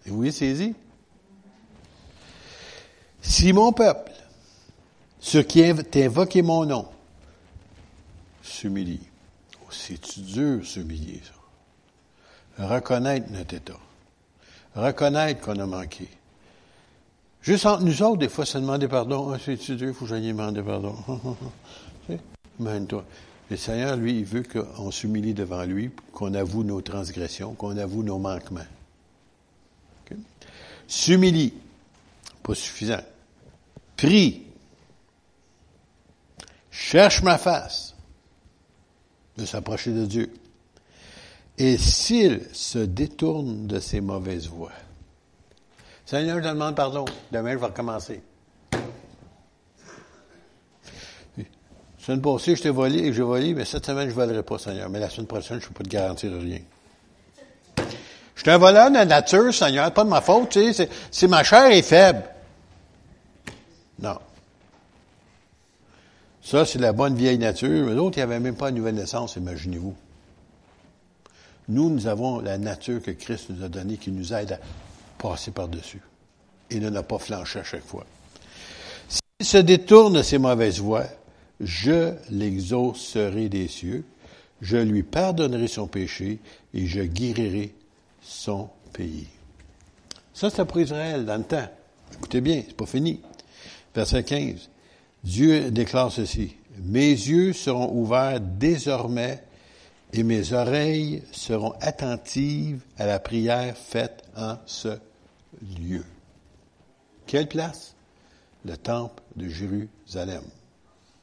[0.06, 0.76] Et vous voyez?
[3.22, 4.12] Si mon peuple,
[5.20, 6.88] ceux qui invoqué mon nom,
[8.42, 9.00] s'humilie.
[9.62, 12.68] Oh, c'est-tu dur s'humilier, ça?
[12.68, 13.80] reconnaître notre état,
[14.76, 16.08] reconnaître qu'on a manqué.
[17.42, 19.32] Juste entre nous autres, des fois, se demander pardon.
[19.34, 20.96] Ah, c'est Dieu, il faut que j'aille demander pardon.
[22.60, 23.04] Imagine-toi.
[23.50, 28.04] Le Seigneur, lui, il veut qu'on s'humilie devant lui, qu'on avoue nos transgressions, qu'on avoue
[28.04, 28.62] nos manquements.
[30.88, 31.54] S'humilie,
[32.42, 33.02] pas suffisant.
[33.96, 34.44] Prie.
[36.72, 37.96] Cherche ma face
[39.38, 40.34] de s'approcher de Dieu.
[41.58, 44.72] Et s'il se détourne de ses mauvaises voies,
[46.06, 47.06] Seigneur, je te demande pardon.
[47.32, 48.22] Demain, je vais recommencer.
[51.38, 51.44] La
[51.98, 54.58] semaine passée, je t'ai volé et j'ai volé, mais cette semaine, je ne volerai pas,
[54.58, 54.90] Seigneur.
[54.90, 56.60] Mais la semaine prochaine, je ne peux pas te garantir rien.
[58.44, 61.28] Je suis un voleur de la nature, Seigneur, pas de ma faute, tu sais, c'est
[61.30, 62.24] ma chair est faible.
[64.00, 64.18] Non.
[66.42, 67.86] Ça, c'est la bonne vieille nature.
[67.88, 69.96] Mais d'autres, il n'y avait même pas une nouvelle naissance, imaginez-vous.
[71.70, 74.60] Nous, nous avons la nature que Christ nous a donnée qui nous aide à
[75.18, 76.02] passer par-dessus
[76.70, 78.06] et ne n'a pas flanché à chaque fois.
[79.08, 81.06] S'il se détourne de ses mauvaises voies,
[81.62, 84.04] je l'exaucerai des cieux,
[84.62, 86.40] je lui pardonnerai son péché
[86.74, 87.74] et je guérirai
[88.24, 89.28] son pays.
[90.34, 91.68] Ça, c'est pour Israël dans le temps.
[92.14, 93.22] Écoutez bien, c'est pas fini.
[93.94, 94.70] Verset 15.
[95.24, 96.56] Dieu déclare ceci.
[96.80, 99.44] Mes yeux seront ouverts désormais
[100.12, 104.98] et mes oreilles seront attentives à la prière faite en ce
[105.80, 106.04] lieu.
[107.26, 107.96] Quelle place?
[108.66, 110.44] Le temple de Jérusalem,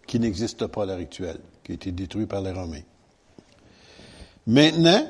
[0.06, 2.82] qui n'existe pas à l'heure actuelle, qui a été détruit par les Romains.
[4.46, 5.08] Maintenant,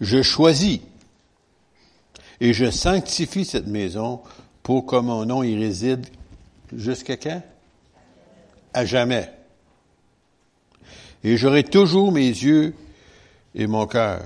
[0.00, 0.80] je choisis
[2.40, 4.20] et je sanctifie cette maison
[4.62, 6.06] pour que mon nom y réside
[6.74, 7.42] jusqu'à quand?
[8.74, 9.30] À jamais.
[11.24, 12.74] Et j'aurai toujours mes yeux
[13.54, 14.22] et mon cœur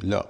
[0.00, 0.26] là.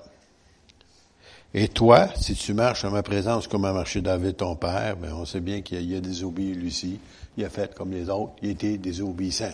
[1.56, 5.12] Et toi, si tu marches en ma présence comme a marché David ton père, ben
[5.14, 6.98] on sait bien qu'il a, désobéi aussi.
[7.36, 9.52] Il a fait comme les autres, il était désobéissant.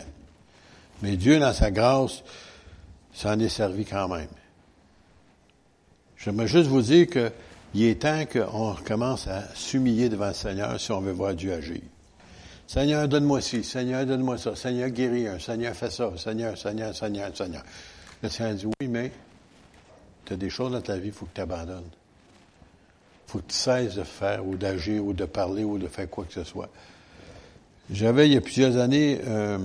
[1.03, 2.23] Mais Dieu, dans sa grâce,
[3.13, 4.29] s'en est servi quand même.
[6.23, 10.93] J'aimerais juste vous dire qu'il est temps qu'on commence à s'humilier devant le Seigneur si
[10.93, 11.81] on veut voir Dieu agir.
[12.67, 13.65] Seigneur, donne-moi ci.
[13.65, 14.55] Seigneur, donne-moi ça.
[14.55, 15.39] Seigneur, guéris un.
[15.39, 16.13] Seigneur, fais ça.
[16.19, 17.63] Seigneur, Seigneur, Seigneur, Seigneur.
[18.23, 19.11] Le Seigneur dit, oui, mais
[20.27, 21.89] tu as des choses dans ta vie, il faut que tu abandonnes.
[23.27, 26.09] Il faut que tu cesses de faire ou d'agir ou de parler ou de faire
[26.11, 26.69] quoi que ce soit.
[27.91, 29.59] J'avais, il y a plusieurs années, euh,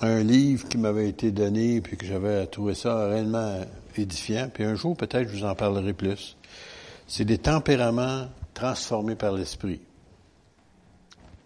[0.00, 3.60] un livre qui m'avait été donné, puis que j'avais trouvé ça réellement
[4.00, 4.48] édifiant.
[4.52, 6.36] Puis un jour, peut-être, je vous en parlerai plus.
[7.06, 9.80] C'est des tempéraments transformés par l'esprit.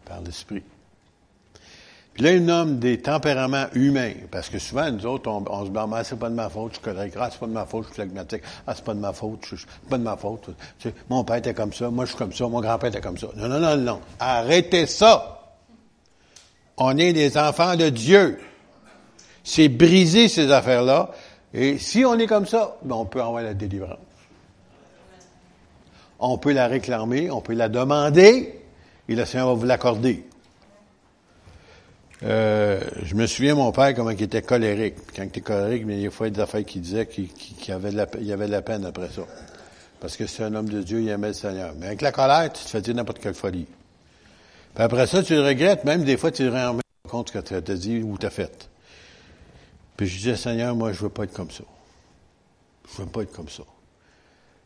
[0.04, 0.62] Par l'esprit.
[2.16, 5.76] Puis là, il nomme des tempéraments humains, parce que souvent, nous autres, on, se dit,
[5.76, 7.82] ah, c'est pas de ma faute, je suis correct, ah, c'est pas de ma faute,
[7.82, 10.48] je suis phlegmatique, ah, c'est pas de ma faute, je suis pas de ma faute.
[10.78, 13.02] Tu sais, mon père était comme ça, moi je suis comme ça, mon grand-père était
[13.02, 13.26] comme ça.
[13.36, 14.00] Non, non, non, non.
[14.18, 15.58] Arrêtez ça!
[16.78, 18.38] On est des enfants de Dieu.
[19.44, 21.10] C'est briser ces affaires-là.
[21.56, 23.96] Et si on est comme ça, ben on peut avoir la délivrance.
[26.18, 28.60] On peut la réclamer, on peut la demander,
[29.08, 30.22] et le Seigneur va vous l'accorder.
[32.24, 34.96] Euh, je me souviens, mon père, comment il était colérique.
[35.14, 37.28] Quand il était colérique, il y a des affaires qu'il disait qu'il
[37.66, 37.90] il avait
[38.46, 39.22] de la peine après ça.
[39.98, 41.72] Parce que c'est un homme de Dieu, il aimait le Seigneur.
[41.78, 43.66] Mais avec la colère, tu te fais dire n'importe quelle folie.
[44.74, 47.38] Puis après ça, tu le regrettes, même des fois, tu te rends compte ce que
[47.38, 48.68] tu as dit ou tu as fait.
[49.96, 51.64] Puis je disais, Seigneur, moi, je veux pas être comme ça.
[52.92, 53.62] Je veux pas être comme ça.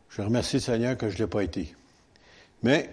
[0.09, 1.73] Je remercie le Seigneur que je l'ai pas été.
[2.63, 2.89] Mais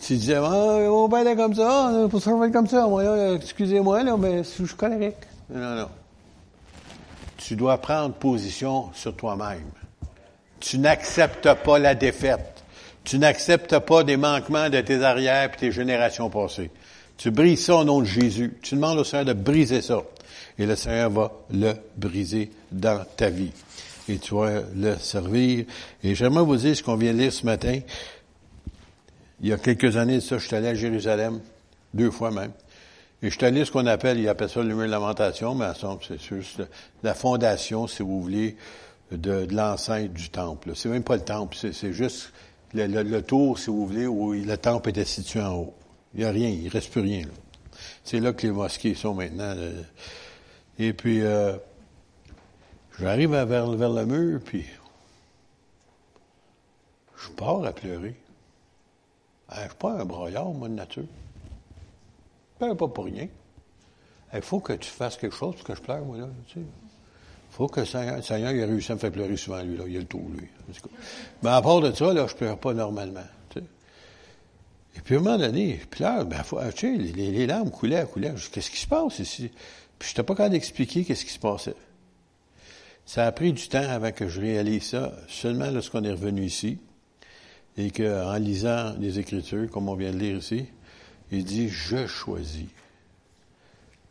[0.00, 2.86] tu disais, ah, mon père est comme ça, pour ça, je vais être comme ça.
[2.86, 5.16] Moi, excusez-moi, là, mais je suis colérique.
[5.50, 5.88] Non, non.
[7.36, 9.70] Tu dois prendre position sur toi-même.
[10.60, 12.64] Tu n'acceptes pas la défaite.
[13.04, 16.70] Tu n'acceptes pas des manquements de tes arrières et tes générations passées.
[17.16, 18.58] Tu brises ça au nom de Jésus.
[18.62, 20.02] Tu demandes au Seigneur de briser ça.
[20.58, 23.52] Et le Seigneur va le briser dans ta vie.
[24.08, 25.66] Et tu vas le servir.
[26.02, 27.80] Et j'aimerais vous dire ce qu'on vient de lire ce matin.
[29.40, 31.40] Il y a quelques années, ça, je suis allé à Jérusalem,
[31.92, 32.52] deux fois même.
[33.22, 35.66] Et je suis allé ce qu'on appelle, ils appellent ça le mur de lamentation, mais
[36.06, 36.62] c'est juste
[37.02, 38.56] la fondation, si vous voulez,
[39.10, 40.72] de, l'enceinte du temple.
[40.74, 42.32] C'est même pas le temple, c'est juste
[42.74, 45.74] le, tour, si vous voulez, où le temple était situé en haut.
[46.14, 47.22] Il n'y a rien, il reste plus rien.
[48.04, 49.54] C'est là que les mosquées sont maintenant.
[50.78, 51.56] Et puis, euh,
[52.98, 54.66] j'arrive vers, vers le mur, puis
[57.16, 58.14] je pars à pleurer.
[59.50, 61.04] Je ne suis pas un broyard, moi, de nature.
[62.60, 63.28] Je pas pour rien.
[64.34, 66.28] Il faut que tu fasses quelque chose pour que je pleure, moi, là.
[66.52, 66.60] Sais.
[67.50, 69.84] faut que le Seigneur, il a réussi à me faire pleurer souvent, lui, là.
[69.86, 70.48] Il a le tour, lui.
[71.42, 73.24] Mais à part de ça, là, je pleure pas normalement.
[74.96, 78.34] Et puis, à un moment donné, je pleure, ben, faut, les, les larmes coulaient, coulaient.
[78.50, 79.50] Qu'est-ce qui se passe ici?
[79.98, 81.74] Puis, je n'étais pas capable d'expliquer qu'est-ce qui se passait.
[83.06, 86.78] Ça a pris du temps avant que je réalise ça, seulement lorsqu'on est revenu ici
[87.76, 90.66] et qu'en lisant les Écritures, comme on vient de lire ici,
[91.30, 92.66] il dit, je choisis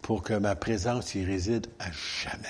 [0.02, 2.48] pour que ma présence y réside à jamais.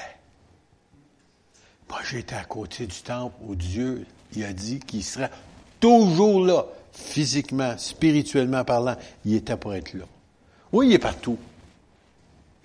[1.90, 5.32] Moi, j'étais à côté du temple où Dieu il a dit qu'il serait
[5.80, 8.98] toujours là, physiquement, spirituellement parlant.
[9.24, 10.06] Il était pour être là.
[10.72, 11.38] Oui, il est partout.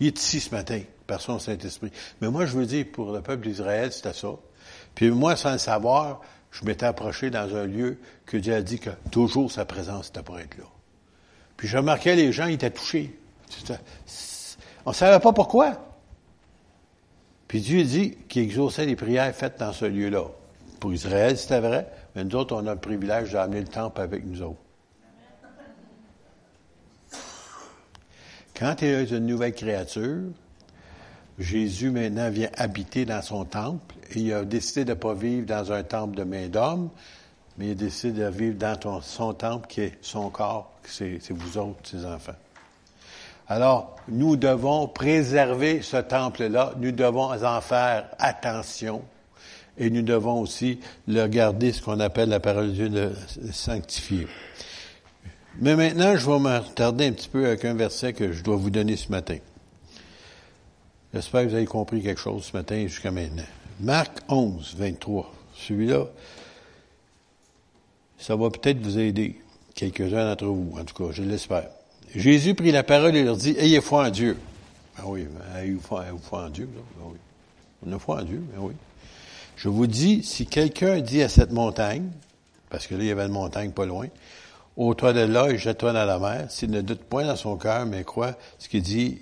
[0.01, 1.93] Il est ici ce matin, par son Saint-Esprit.
[2.21, 4.31] Mais moi, je veux dire, pour le peuple d'Israël, c'était ça.
[4.95, 8.79] Puis moi, sans le savoir, je m'étais approché dans un lieu que Dieu a dit
[8.79, 10.65] que toujours sa présence était pour être là.
[11.57, 13.19] Puis je remarquais les gens, ils étaient touchés.
[14.87, 15.79] On ne savait pas pourquoi.
[17.47, 20.25] Puis Dieu dit qu'il exauçait les prières faites dans ce lieu-là.
[20.79, 24.25] Pour Israël, c'était vrai, mais nous autres, on a le privilège d'amener le temple avec
[24.25, 24.61] nous autres.
[28.61, 30.21] Quand tu es une nouvelle créature,
[31.39, 35.47] Jésus maintenant vient habiter dans son temple et il a décidé de ne pas vivre
[35.47, 36.91] dans un temple de main d'homme,
[37.57, 41.57] mais il a décidé de vivre dans son temple qui est son corps, c'est vous
[41.57, 42.37] autres, ses enfants.
[43.49, 49.01] Alors, nous devons préserver ce temple-là, nous devons en faire attention
[49.79, 53.13] et nous devons aussi le garder, ce qu'on appelle la parole de Dieu, le
[53.53, 54.27] sanctifier.
[55.59, 58.71] Mais maintenant, je vais m'attarder un petit peu avec un verset que je dois vous
[58.71, 59.39] donner ce matin.
[61.13, 63.43] J'espère que vous avez compris quelque chose ce matin jusqu'à maintenant.
[63.81, 65.33] Marc 11, 23.
[65.57, 66.07] Celui-là,
[68.19, 69.41] ça va peut-être vous aider.
[69.75, 71.69] Quelques-uns d'entre vous, en tout cas, je l'espère.
[72.15, 74.37] Jésus prit la parole et leur dit, ayez foi en Dieu.
[74.99, 76.69] Ah oui, ayez foi, foi en Dieu.
[76.99, 77.19] Ah oui.
[77.87, 78.75] On a foi en Dieu, mais oui.
[79.57, 82.09] Je vous dis, si quelqu'un dit à cette montagne,
[82.69, 84.07] parce que là, il y avait une montagne pas loin,
[84.77, 87.87] ôte-toi de là et jette-toi dans la mer, s'il ne doute point dans son cœur,
[87.87, 89.21] mais croit ce qu'il dit,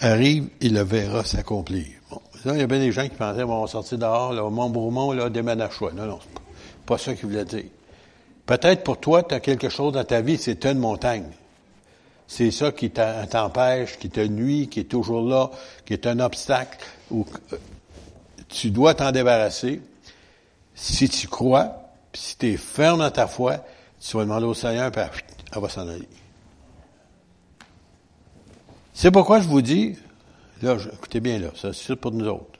[0.00, 1.86] arrive, il le verra s'accomplir.
[2.10, 2.20] Bon.
[2.44, 4.50] Là, il y avait des gens qui pensaient, bon, on va sortir dehors, là, au
[4.50, 5.92] Mont-Bourmont, là, des choix.
[5.92, 7.64] Non, non, c'est pas ça qu'il voulait dire.
[8.46, 11.30] Peut-être pour toi, tu as quelque chose dans ta vie, c'est une montagne.
[12.26, 15.50] C'est ça qui t'empêche, qui te nuit, qui est toujours là,
[15.84, 16.78] qui est un obstacle.
[17.10, 17.56] Où, euh,
[18.48, 19.80] tu dois t'en débarrasser.
[20.74, 23.64] Si tu crois, si tu es ferme dans ta foi,
[24.00, 25.02] tu vas demander au Seigneur, puis
[25.52, 26.08] elle va s'en aller.
[28.92, 29.96] C'est pourquoi je vous dis,
[30.62, 32.58] là, écoutez bien là, ça c'est pour nous autres.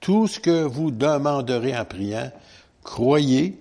[0.00, 2.30] Tout ce que vous demanderez en priant,
[2.82, 3.58] croyez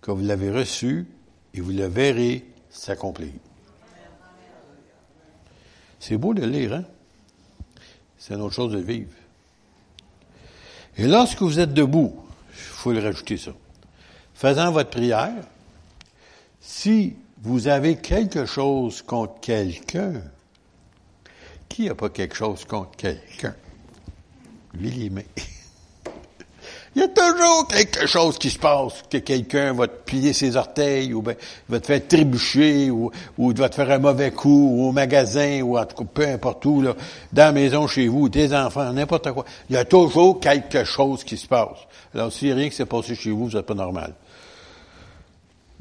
[0.00, 1.06] que vous l'avez reçu
[1.52, 3.32] et vous le verrez s'accomplir.
[5.98, 6.84] C'est beau de lire, hein?
[8.18, 9.12] C'est une autre chose de vivre.
[10.96, 12.14] Et lorsque vous êtes debout,
[12.50, 13.52] il faut le rajouter ça,
[14.34, 15.34] faisant votre prière,
[16.66, 20.14] si vous avez quelque chose contre quelqu'un,
[21.68, 23.54] qui n'a pas quelque chose contre quelqu'un?
[26.96, 30.56] Il y a toujours quelque chose qui se passe, que quelqu'un va te plier ses
[30.56, 31.34] orteils, ou ben,
[31.68, 35.60] va te faire trébucher, ou, ou va te faire un mauvais coup, ou au magasin,
[35.62, 36.94] ou en tout cas, peu importe où, là,
[37.32, 39.44] dans la maison chez vous, tes enfants, n'importe quoi.
[39.68, 41.78] Il y a toujours quelque chose qui se passe.
[42.14, 44.14] Alors, a rien qui s'est passé chez vous, vous n'êtes pas normal.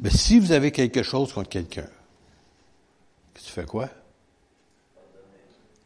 [0.03, 1.87] Mais si vous avez quelque chose contre quelqu'un,
[3.33, 3.87] tu fais quoi?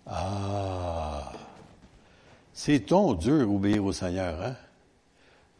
[0.07, 1.31] Ah!
[2.51, 4.55] C'est ton dur obéir au Seigneur, hein?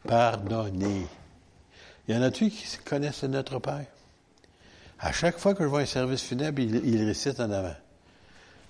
[0.04, 1.06] pardonner.
[2.08, 3.86] Il y en a-tu qui connaissent notre Père?
[4.98, 7.76] À chaque fois que je vois un service funèbre, il, il récite en avant.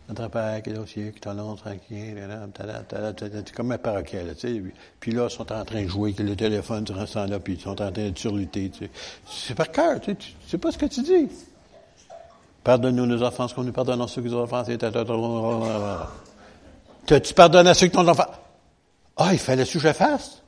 [0.09, 2.17] Notre Père qui est au ciel, qui ton nom tranquille,
[3.55, 4.63] comme un paroquet, tu sais.
[5.01, 7.55] Puis là, ils sont en train de jouer, que le téléphone, tu ressens là, puis
[7.55, 8.91] ils sont en train de surlutter, tu sais.
[9.27, 10.17] C'est par cœur, tu sais,
[10.49, 11.29] tu pas ce que tu dis.
[12.65, 14.79] Pardonne-nous nos offenses, comme nous pardonnons ceux qui nous ont offensés.
[14.79, 14.91] Tu
[17.35, 18.29] pardonnes à ceux qui t'ont offensé.
[19.17, 20.43] Ah, il fallait que je fasse.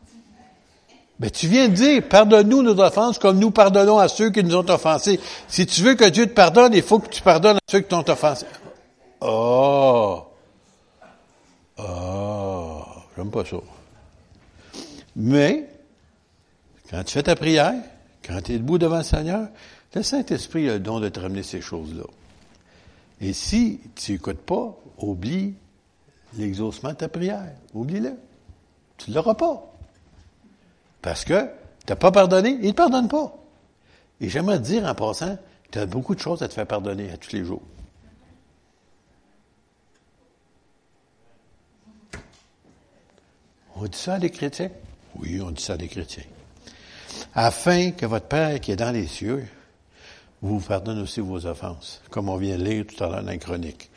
[1.18, 4.42] Mais ben, tu viens de dire, pardonne-nous nos offenses comme nous pardonnons à ceux qui
[4.42, 5.20] nous ont offensés.
[5.48, 7.88] Si tu veux que Dieu te pardonne, il faut que tu pardonnes à ceux qui
[7.88, 8.46] t'ont offensé.
[9.20, 10.24] Oh!
[11.78, 12.82] Oh!
[13.16, 13.56] J'aime pas ça.
[15.16, 15.68] Mais,
[16.90, 17.74] quand tu fais ta prière,
[18.24, 19.48] quand tu es debout devant le Seigneur,
[19.94, 22.04] le Saint-Esprit a le don de te ramener ces choses-là.
[23.20, 25.54] Et si tu n'écoutes pas, oublie
[26.36, 27.52] l'exaucement de ta prière.
[27.74, 28.14] Oublie-le.
[28.96, 29.72] Tu ne l'auras pas.
[31.02, 31.42] Parce que
[31.86, 33.34] tu n'as pas pardonné, il ne pardonne pas.
[34.20, 35.38] Et j'aimerais te dire en passant,
[35.70, 37.62] tu as beaucoup de choses à te faire pardonner à tous les jours.
[43.80, 44.70] On dit ça à des chrétiens?
[45.16, 46.24] Oui, on dit ça à des chrétiens.
[47.34, 49.48] Afin que votre Père qui est dans les cieux
[50.42, 53.38] vous pardonne aussi vos offenses, comme on vient de lire tout à l'heure dans la
[53.38, 53.90] chronique.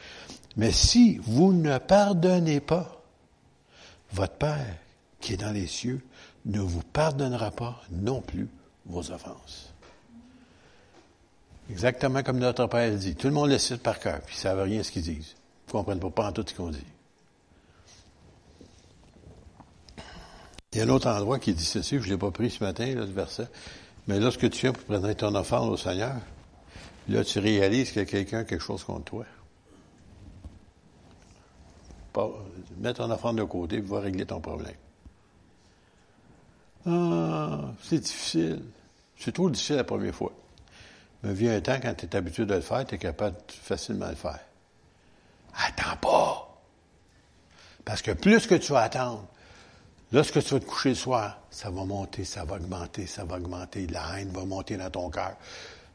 [0.56, 3.02] Mais si vous ne pardonnez pas,
[4.14, 4.78] votre Père
[5.20, 6.02] qui est dans les cieux
[6.46, 8.48] ne vous pardonnera pas non plus
[8.86, 9.74] vos offenses.
[11.70, 13.16] Exactement comme notre Père dit.
[13.16, 15.36] Tout le monde le cite par cœur, puis ils ne savent rien ce qu'ils disent.
[15.36, 16.86] Ils ne comprennent pas, en tout ce qu'on dit.
[20.74, 22.64] Il y a un autre endroit qui dit ceci, je ne l'ai pas pris ce
[22.64, 23.48] matin, là, ce verset.
[24.08, 26.16] Mais lorsque tu viens pour présenter ton offrande au Seigneur,
[27.10, 29.26] là, tu réalises qu'il y a quelqu'un a quelque chose contre toi.
[32.78, 34.74] mets ton offrande de côté et va régler ton problème.
[36.88, 38.62] Ah, c'est difficile.
[39.18, 40.34] C'est trop difficile la première fois.
[41.22, 43.54] Mais vient un temps, quand tu es habitué de le faire, tu es capable de
[43.54, 44.40] facilement le faire.
[45.56, 46.62] Attends pas.
[47.86, 49.26] Parce que plus que tu vas attendre,
[50.14, 53.36] lorsque tu vas te coucher le soir, ça va monter, ça va augmenter, ça va
[53.36, 53.88] augmenter.
[53.88, 55.36] La haine va monter dans ton cœur.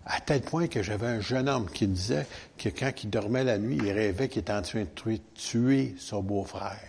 [0.04, 2.26] À tel point que j'avais un jeune homme qui disait
[2.57, 6.22] que quand il dormait la nuit, il rêvait qu'il était en train de tuer son
[6.22, 6.81] beau-frère.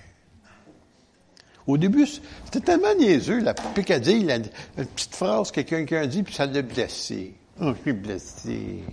[1.68, 2.08] Au début,
[2.45, 6.62] c'était tellement niaiseux, la picadille, la, petite phrase, quelqu'un qui a dit, puis ça l'a
[6.64, 7.36] blessé.
[7.62, 8.84] Oh, je suis blessé.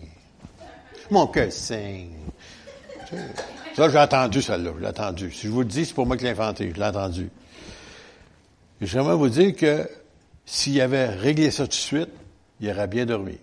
[1.10, 2.10] Mon cœur saigne.
[3.76, 5.30] Ça, j'ai entendu celle-là, j'ai entendu.
[5.30, 7.30] Si je vous le dis, c'est pour moi qui l'ai inventé, je l'ai entendu.
[8.80, 9.88] J'aimerais vous dire que
[10.44, 12.10] s'il avait réglé ça tout de suite,
[12.60, 13.38] il aurait bien dormi.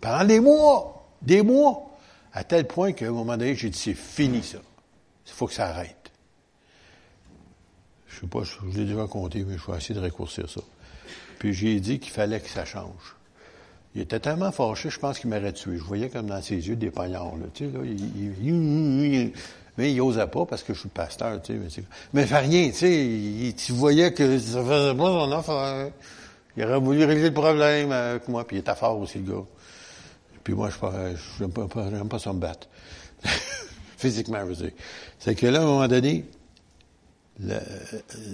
[0.00, 1.90] Pendant des mois, des mois,
[2.32, 4.58] à tel point qu'à un moment donné, j'ai dit, c'est fini ça.
[5.26, 6.10] Il faut que ça arrête.
[8.08, 10.60] Je sais pas, je, l'ai déjà compté, mais je vais essayer de raccourcir ça.
[11.38, 13.16] Puis j'ai dit qu'il fallait que ça change.
[13.94, 15.76] Il était tellement fâché, je pense qu'il m'aurait tué.
[15.76, 19.32] Je voyais comme dans ses yeux des poignards, là, tu sais, là, il,
[19.80, 21.82] Mais il n'osait pas parce que je suis pasteur, tu sais.
[22.12, 23.54] Mais, il fait rien, tu sais.
[23.56, 25.90] Tu voyais que ça faisait pas son affaire.
[26.54, 29.44] Il aurait voulu régler le problème avec moi, puis il était fort aussi, le gars.
[30.44, 32.68] Puis moi, je n'aime pas, pas, pas ça me battre.
[33.96, 34.72] Physiquement, je veux dire.
[35.18, 36.26] C'est que là, à un moment donné,
[37.42, 37.56] le,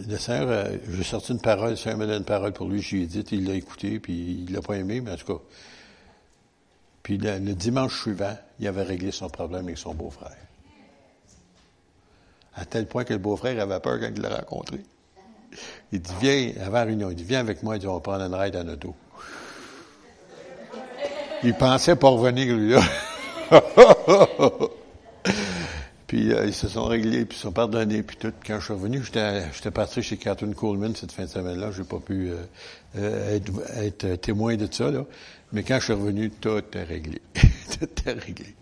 [0.08, 2.82] le Seigneur, euh, j'ai sorti une parole, le Seigneur m'a donné une parole pour lui,
[2.82, 5.36] je lui ai dit, il l'a écouté, puis il l'a pas aimé, mais en tout
[5.36, 5.40] cas.
[7.04, 10.36] Puis le, dimanche suivant, il avait réglé son problème avec son beau-frère.
[12.56, 14.80] À tel point que le beau-frère avait peur quand il l'a rencontré.
[15.92, 18.24] Il dit, viens, avant réunion, il dit, viens avec moi, il dit, on va prendre
[18.24, 18.94] une ride en auto.
[21.42, 22.82] Il pensait pas revenir, lui, là.
[26.06, 28.32] puis euh, ils se sont réglés, puis ils se sont pardonnés, puis tout.
[28.44, 31.70] Quand je suis revenu, j'étais parti chez Catherine Coleman cette fin de semaine-là.
[31.76, 32.36] J'ai pas pu euh,
[32.98, 35.04] euh, être, être, témoin de ça, là.
[35.52, 37.20] Mais quand je suis revenu, tout est réglé.
[37.34, 38.54] tout est réglé.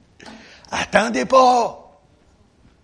[0.70, 1.83] Attendez pas!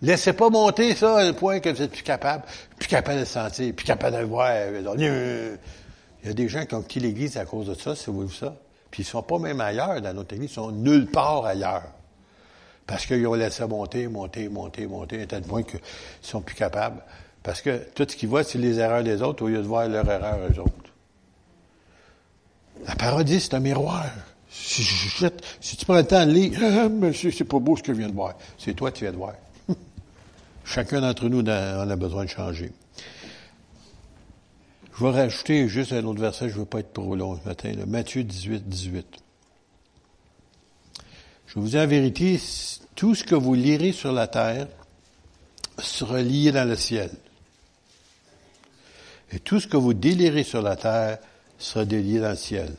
[0.01, 2.43] Laissez pas monter ça à un point que vous êtes plus capable,
[2.79, 4.51] plus capable de sentir, plus capable de voir.
[4.67, 8.29] Il y a des gens qui ont quitté l'Église à cause de ça, c'est vous
[8.29, 8.55] ça.
[8.89, 11.83] Puis ils sont pas même ailleurs dans notre Église, ils sont nulle part ailleurs.
[12.87, 15.79] Parce qu'ils ont laissé monter, monter, monter, monter, à tel point qu'ils
[16.21, 17.01] sont plus capables.
[17.43, 19.87] Parce que tout ce qu'ils voient, c'est les erreurs des autres au lieu de voir
[19.87, 20.73] leurs erreurs eux autres.
[22.85, 24.05] La parodie, c'est un miroir.
[24.49, 24.83] Si,
[25.61, 27.99] si, tu prends le temps de lire, ah, monsieur, c'est pas beau ce que je
[27.99, 28.33] viens de voir.
[28.57, 29.33] C'est toi qui viens de voir.
[30.63, 32.71] Chacun d'entre nous en a besoin de changer.
[34.93, 37.47] Je vais rajouter juste un autre verset, je ne veux pas être trop long ce
[37.47, 39.05] matin, Matthieu 18, 18.
[41.47, 42.39] Je vous dis en vérité,
[42.95, 44.67] tout ce que vous lirez sur la terre
[45.79, 47.09] sera lié dans le ciel.
[49.31, 51.17] Et tout ce que vous délirez sur la terre
[51.57, 52.73] sera délié dans le ciel.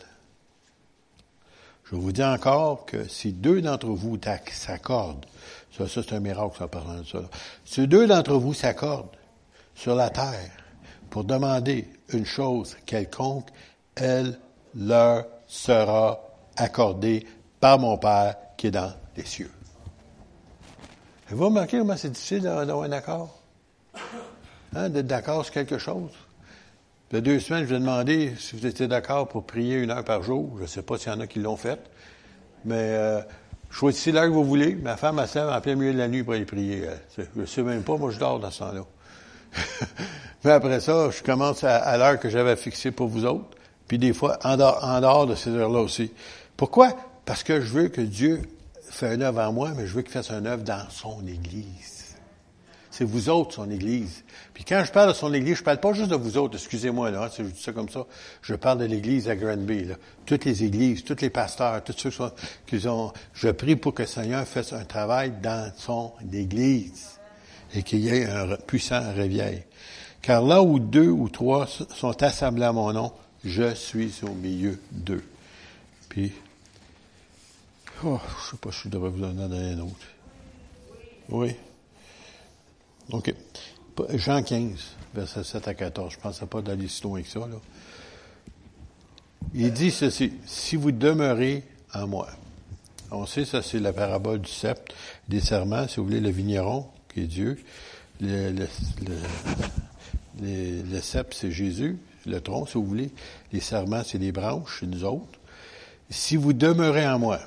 [1.85, 4.19] Je vous dis encore que si deux d'entre vous
[4.51, 5.27] s'accordent,
[5.77, 7.19] ça, ça c'est un miracle en parlant de ça,
[7.65, 9.17] si deux d'entre vous s'accordent
[9.75, 10.51] sur la terre
[11.11, 13.49] pour demander une chose quelconque,
[13.95, 14.39] elle
[14.75, 16.21] leur sera
[16.57, 17.27] accordée
[17.61, 19.51] par mon Père qui est dans les cieux.
[21.29, 23.39] Vous remarquez comment c'est difficile d'avoir un accord?
[24.75, 26.11] Hein, d'être d'accord sur quelque chose?
[27.11, 29.77] Il y a deux semaines, je vous ai demandé si vous étiez d'accord pour prier
[29.77, 30.55] une heure par jour.
[30.57, 31.79] Je ne sais pas s'il y en a qui l'ont fait.
[32.65, 33.21] Mais euh,
[33.73, 34.75] choisissez l'heure que vous voulez.
[34.75, 36.85] Ma femme, elle s'est en plein milieu de la nuit pour aller prier.
[37.17, 38.85] Je ne sais même pas, moi je dors dans ce temps-là.
[40.45, 43.45] Mais après ça, je commence à, l'heure que j'avais fixée pour vous autres.
[43.89, 46.13] Puis des fois, en dehors, de ces heures-là aussi.
[46.57, 46.97] Pourquoi?
[47.25, 48.43] Parce que je veux que Dieu
[48.89, 52.02] fasse un œuvre en moi, mais je veux qu'il fasse un œuvre dans son Église.
[52.93, 54.23] C'est vous autres, son Église.
[54.53, 57.11] Puis quand je parle de son Église, je parle pas juste de vous autres, excusez-moi,
[57.11, 58.05] là, je dis ça comme ça.
[58.43, 59.95] Je parle de l'Église à Granby, là.
[60.27, 62.11] Toutes les églises, tous les pasteurs, tous ceux
[62.67, 67.19] qui ont, je prie pour que le Seigneur fasse un travail dans son Église
[67.75, 69.65] et qu'il y ait un puissant réveil.
[70.21, 73.11] Car là où deux ou trois sont assemblés à mon nom,
[73.43, 75.25] je suis au milieu d'eux.
[76.11, 76.31] Puis,
[78.05, 80.07] oh, je sais pas si je devrais vous en donner un autre.
[81.31, 81.57] Oui.
[83.13, 83.35] OK.
[84.15, 84.79] Jean 15,
[85.15, 86.13] verset 7 à 14.
[86.13, 87.41] Je ne pensais pas d'aller si loin que ça.
[87.41, 87.57] Là.
[89.55, 92.29] Il dit ceci, si vous demeurez en moi.
[93.11, 94.95] On sait, ça c'est la parabole du sceptre,
[95.29, 97.63] des serments, si vous voulez, le vigneron, qui est Dieu.
[98.21, 98.67] Le, le,
[100.41, 101.99] le, le sceptre, c'est Jésus.
[102.25, 103.11] Le tronc, si vous voulez.
[103.53, 105.39] Les serments, c'est les branches, c'est nous autres.
[106.09, 107.41] Si vous demeurez en moi,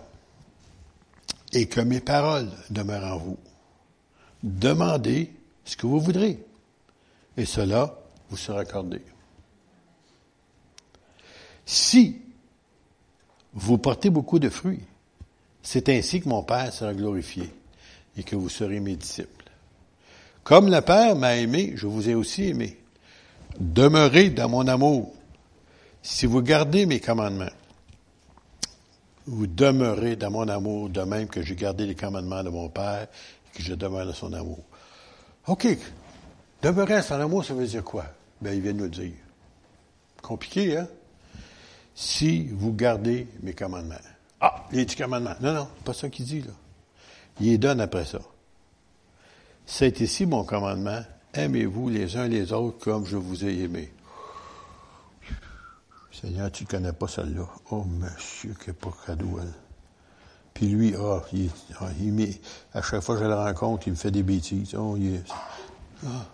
[1.53, 3.37] et que mes paroles demeurent en vous,
[4.43, 5.31] demandez
[5.65, 6.39] ce que vous voudrez.
[7.35, 7.99] Et cela
[8.29, 9.01] vous sera accordé.
[11.65, 12.21] Si
[13.53, 14.83] vous portez beaucoup de fruits,
[15.63, 17.49] c'est ainsi que mon Père sera glorifié
[18.15, 19.49] et que vous serez mes disciples.
[20.43, 22.77] Comme le Père m'a aimé, je vous ai aussi aimé.
[23.59, 25.11] Demeurez dans mon amour.
[26.03, 27.49] Si vous gardez mes commandements,
[29.25, 33.07] vous demeurez dans mon amour de même que j'ai gardé les commandements de mon Père
[33.47, 34.59] et que je demeure dans son amour.
[35.47, 35.67] OK.
[36.61, 38.05] Demeurer son amour, ça veut dire quoi?
[38.41, 39.13] Ben, il vient de nous dire.
[40.21, 40.87] Compliqué, hein?
[41.93, 43.95] Si vous gardez mes commandements.
[44.41, 45.35] Ah, les dix commandements.
[45.41, 46.51] Non, non, pas ça qu'il dit, là.
[47.39, 48.19] Il les donne après ça.
[49.65, 51.01] C'est ici mon commandement.
[51.33, 53.91] Aimez-vous les uns les autres comme je vous ai aimé.
[56.11, 57.45] Seigneur, tu ne connais pas celle-là.
[57.71, 59.39] Oh, monsieur, quel pas cadeau.
[60.55, 61.49] Puis lui, ah, il,
[61.81, 61.87] ah,
[62.73, 64.73] à chaque fois que je le rencontre, il me fait des bêtises.
[64.73, 65.21] Oh, il
[66.05, 66.25] ah.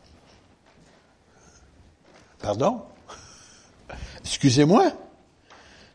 [2.39, 2.83] Pardon?
[4.19, 4.91] Excusez-moi?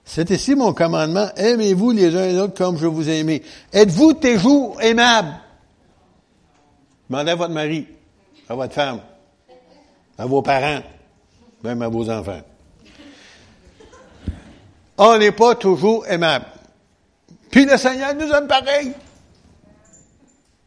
[0.04, 1.28] C'est ici mon commandement.
[1.36, 3.42] Aimez-vous les uns les autres comme je vous ai aimé.
[3.72, 5.34] Êtes-vous toujours aimables?
[7.08, 7.86] Demandez à votre mari,
[8.48, 9.00] à votre femme,
[10.18, 10.82] à vos parents,
[11.62, 12.42] même à vos enfants.
[14.98, 16.46] On n'est pas toujours aimable.
[17.50, 18.92] Puis le Seigneur nous aime pareil.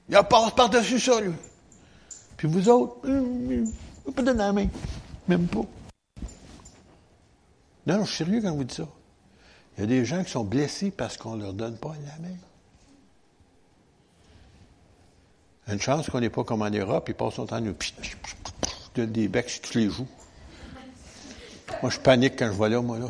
[0.09, 1.33] Il passe par-dessus ça, lui.
[2.37, 3.63] Puis vous autres, vous
[4.07, 4.67] euh, pas donner la main.
[5.27, 5.65] Même pas.
[7.85, 8.87] Non, je suis sérieux quand vous dis ça.
[9.77, 12.27] Il y a des gens qui sont blessés parce qu'on ne leur donne pas la
[12.27, 12.35] main.
[15.67, 17.75] Une chance qu'on n'est pas comme en Europe, ils passent son temps à nous
[18.95, 20.07] des becs sur tous les joues.
[21.81, 23.07] Moi, je panique quand je vois là, moi, là.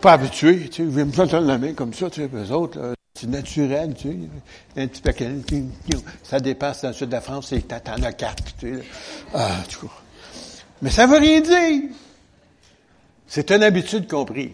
[0.00, 2.94] Pas habitué, tu sais, vais me tendre la main comme ça, tu sais, eux autres,
[3.14, 4.18] c'est naturel, tu sais.
[4.76, 5.30] Un petit paquet,
[6.22, 8.84] ça dépasse dans le sud de la France, c'est t'en as quatre, tu sais.
[9.34, 10.02] Ah, tu vois.
[10.82, 11.90] Mais ça veut rien dire.
[13.26, 14.52] C'est une habitude compris.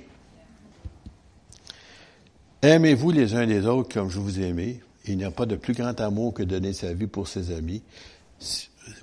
[2.63, 4.81] Aimez-vous les uns les autres comme je vous aimais.
[5.07, 7.83] Il n'y a pas de plus grand amour que donner sa vie pour ses amis.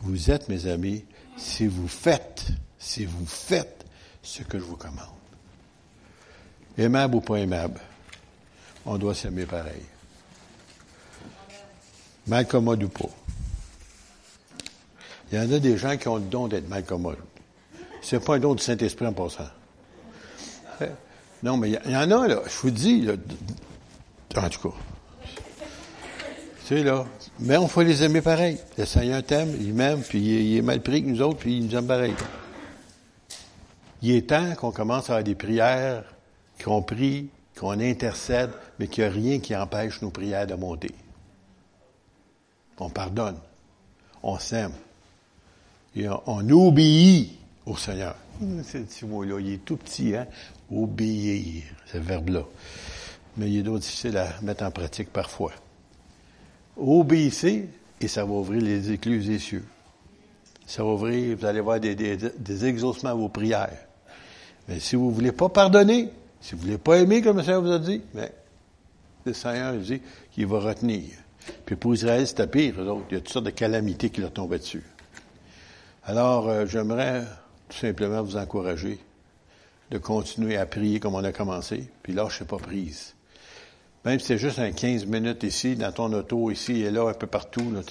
[0.02, 1.06] Vous êtes mes amis
[1.38, 2.48] si vous faites,
[2.80, 3.86] si vous faites
[4.24, 5.21] ce que je vous commande.
[6.78, 7.80] Aimable ou pas aimable,
[8.86, 9.84] on doit s'aimer pareil.
[12.28, 13.10] Mal commode ou pas.
[15.32, 17.18] Il y en a des gens qui ont le don d'être mal commode.
[18.02, 19.50] C'est pas un don du Saint-Esprit en passant.
[21.44, 23.08] Non, mais il y, en a, là, je vous dis,
[24.36, 24.76] en tout cas.
[26.66, 27.06] Tu sais, là.
[27.40, 28.60] Mais on faut les aimer pareil.
[28.78, 31.66] Le Seigneur t'aime, il m'aime, puis il est mal pris que nous autres, puis il
[31.66, 32.14] nous aime pareil.
[34.04, 36.04] Il est temps qu'on commence à avoir des prières,
[36.64, 40.92] qu'on prie, qu'on intercède, mais qu'il n'y a rien qui empêche nos prières de monter.
[42.78, 43.38] On pardonne.
[44.24, 44.74] On s'aime.
[45.96, 48.16] Et on, obéit au Seigneur.
[48.40, 50.26] Ce petit mot-là, il est tout petit, hein?
[50.72, 52.44] Obéir, ce verbe-là.
[53.38, 55.52] Mais il est difficile à mettre en pratique parfois.
[56.78, 59.66] Obéissez et ça va ouvrir les écluses des cieux.
[60.66, 63.78] Ça va ouvrir, vous allez voir des, des, exaucements à vos prières.
[64.68, 66.10] Mais si vous ne voulez pas pardonner,
[66.42, 68.32] si vous ne voulez pas aimer, comme le Seigneur vous a dit, mais
[69.26, 71.10] le Seigneur dit qu'il va retenir.
[71.66, 73.06] Puis pour Israël, c'était pire, autres.
[73.12, 74.84] Il y a toutes sortes de calamités qui leur tombaient dessus.
[76.04, 77.24] Alors, euh, j'aimerais
[77.70, 79.00] tout simplement vous encourager
[79.92, 83.14] de continuer à prier comme on a commencé, puis là, je suis pas prise.
[84.04, 87.14] Même si c'est juste un 15 minutes ici, dans ton auto, ici et là, un
[87.14, 87.82] peu partout, là,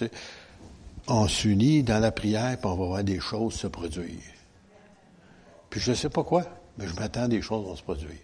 [1.07, 4.18] on s'unit dans la prière, puis on va voir des choses se produire.
[5.68, 6.44] Puis je ne sais pas quoi,
[6.78, 8.18] mais je m'attends des choses vont se produire.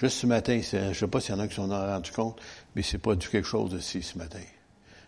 [0.00, 2.12] Juste ce matin, je ne sais pas s'il y en a qui s'en sont rendus
[2.12, 2.40] compte,
[2.76, 4.42] mais c'est pas du quelque chose de ci ce matin.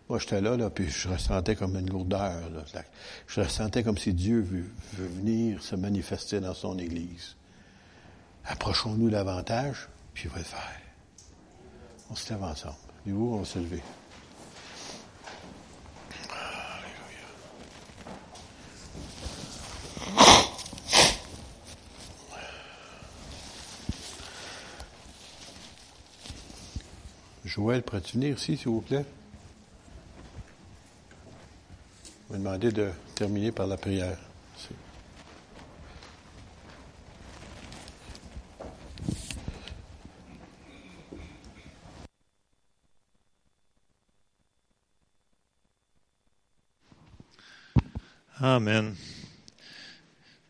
[0.09, 2.51] Moi, j'étais là, puis je ressentais comme une lourdeur.
[3.29, 7.37] Je ressentais comme si Dieu veut, veut venir se manifester dans son Église.
[8.45, 10.81] Approchons-nous davantage, puis il va le faire.
[12.11, 12.75] On se lève ensemble.
[13.07, 13.83] Vous, on va se lever.
[27.55, 29.05] Joël, pourrais-tu venir ici, s'il vous plaît?
[32.29, 34.17] Je vais demander de terminer par la prière.
[48.39, 48.95] Amen.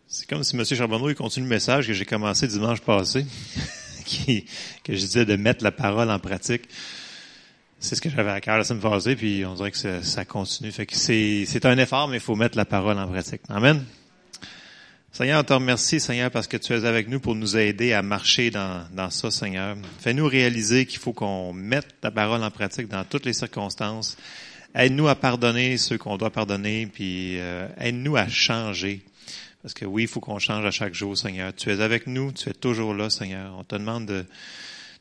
[0.07, 0.64] C'est comme si M.
[0.66, 3.24] Charbonneau continue le message que j'ai commencé dimanche passé,
[4.11, 4.44] qui,
[4.84, 6.68] que je disais de mettre la parole en pratique
[7.80, 10.70] c'est ce que j'avais à cœur la semaine passée, puis on dirait que ça, continue.
[10.70, 13.40] Fait que c'est, un effort, mais il faut mettre la parole en pratique.
[13.48, 13.82] Amen.
[15.12, 18.02] Seigneur, on te remercie, Seigneur, parce que tu es avec nous pour nous aider à
[18.02, 19.76] marcher dans, dans ça, Seigneur.
[19.98, 24.16] Fais-nous réaliser qu'il faut qu'on mette la parole en pratique dans toutes les circonstances.
[24.74, 29.02] Aide-nous à pardonner ceux qu'on doit pardonner, puis euh, aide-nous à changer.
[29.62, 31.54] Parce que oui, il faut qu'on change à chaque jour, Seigneur.
[31.54, 33.54] Tu es avec nous, tu es toujours là, Seigneur.
[33.58, 34.24] On te demande de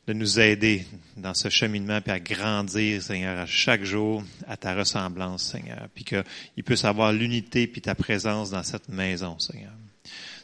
[0.06, 0.86] de nous aider
[1.16, 6.04] dans ce cheminement, puis à grandir, Seigneur, à chaque jour, à ta ressemblance, Seigneur, puis
[6.04, 9.72] qu'il puisse avoir l'unité puis ta présence dans cette maison, Seigneur.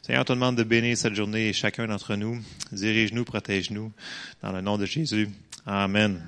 [0.02, 2.40] Seigneur, on te demande de bénir cette journée et chacun d'entre nous.
[2.70, 3.92] Dirige-nous, protège-nous,
[4.40, 5.28] dans le nom de Jésus.
[5.66, 6.22] Amen.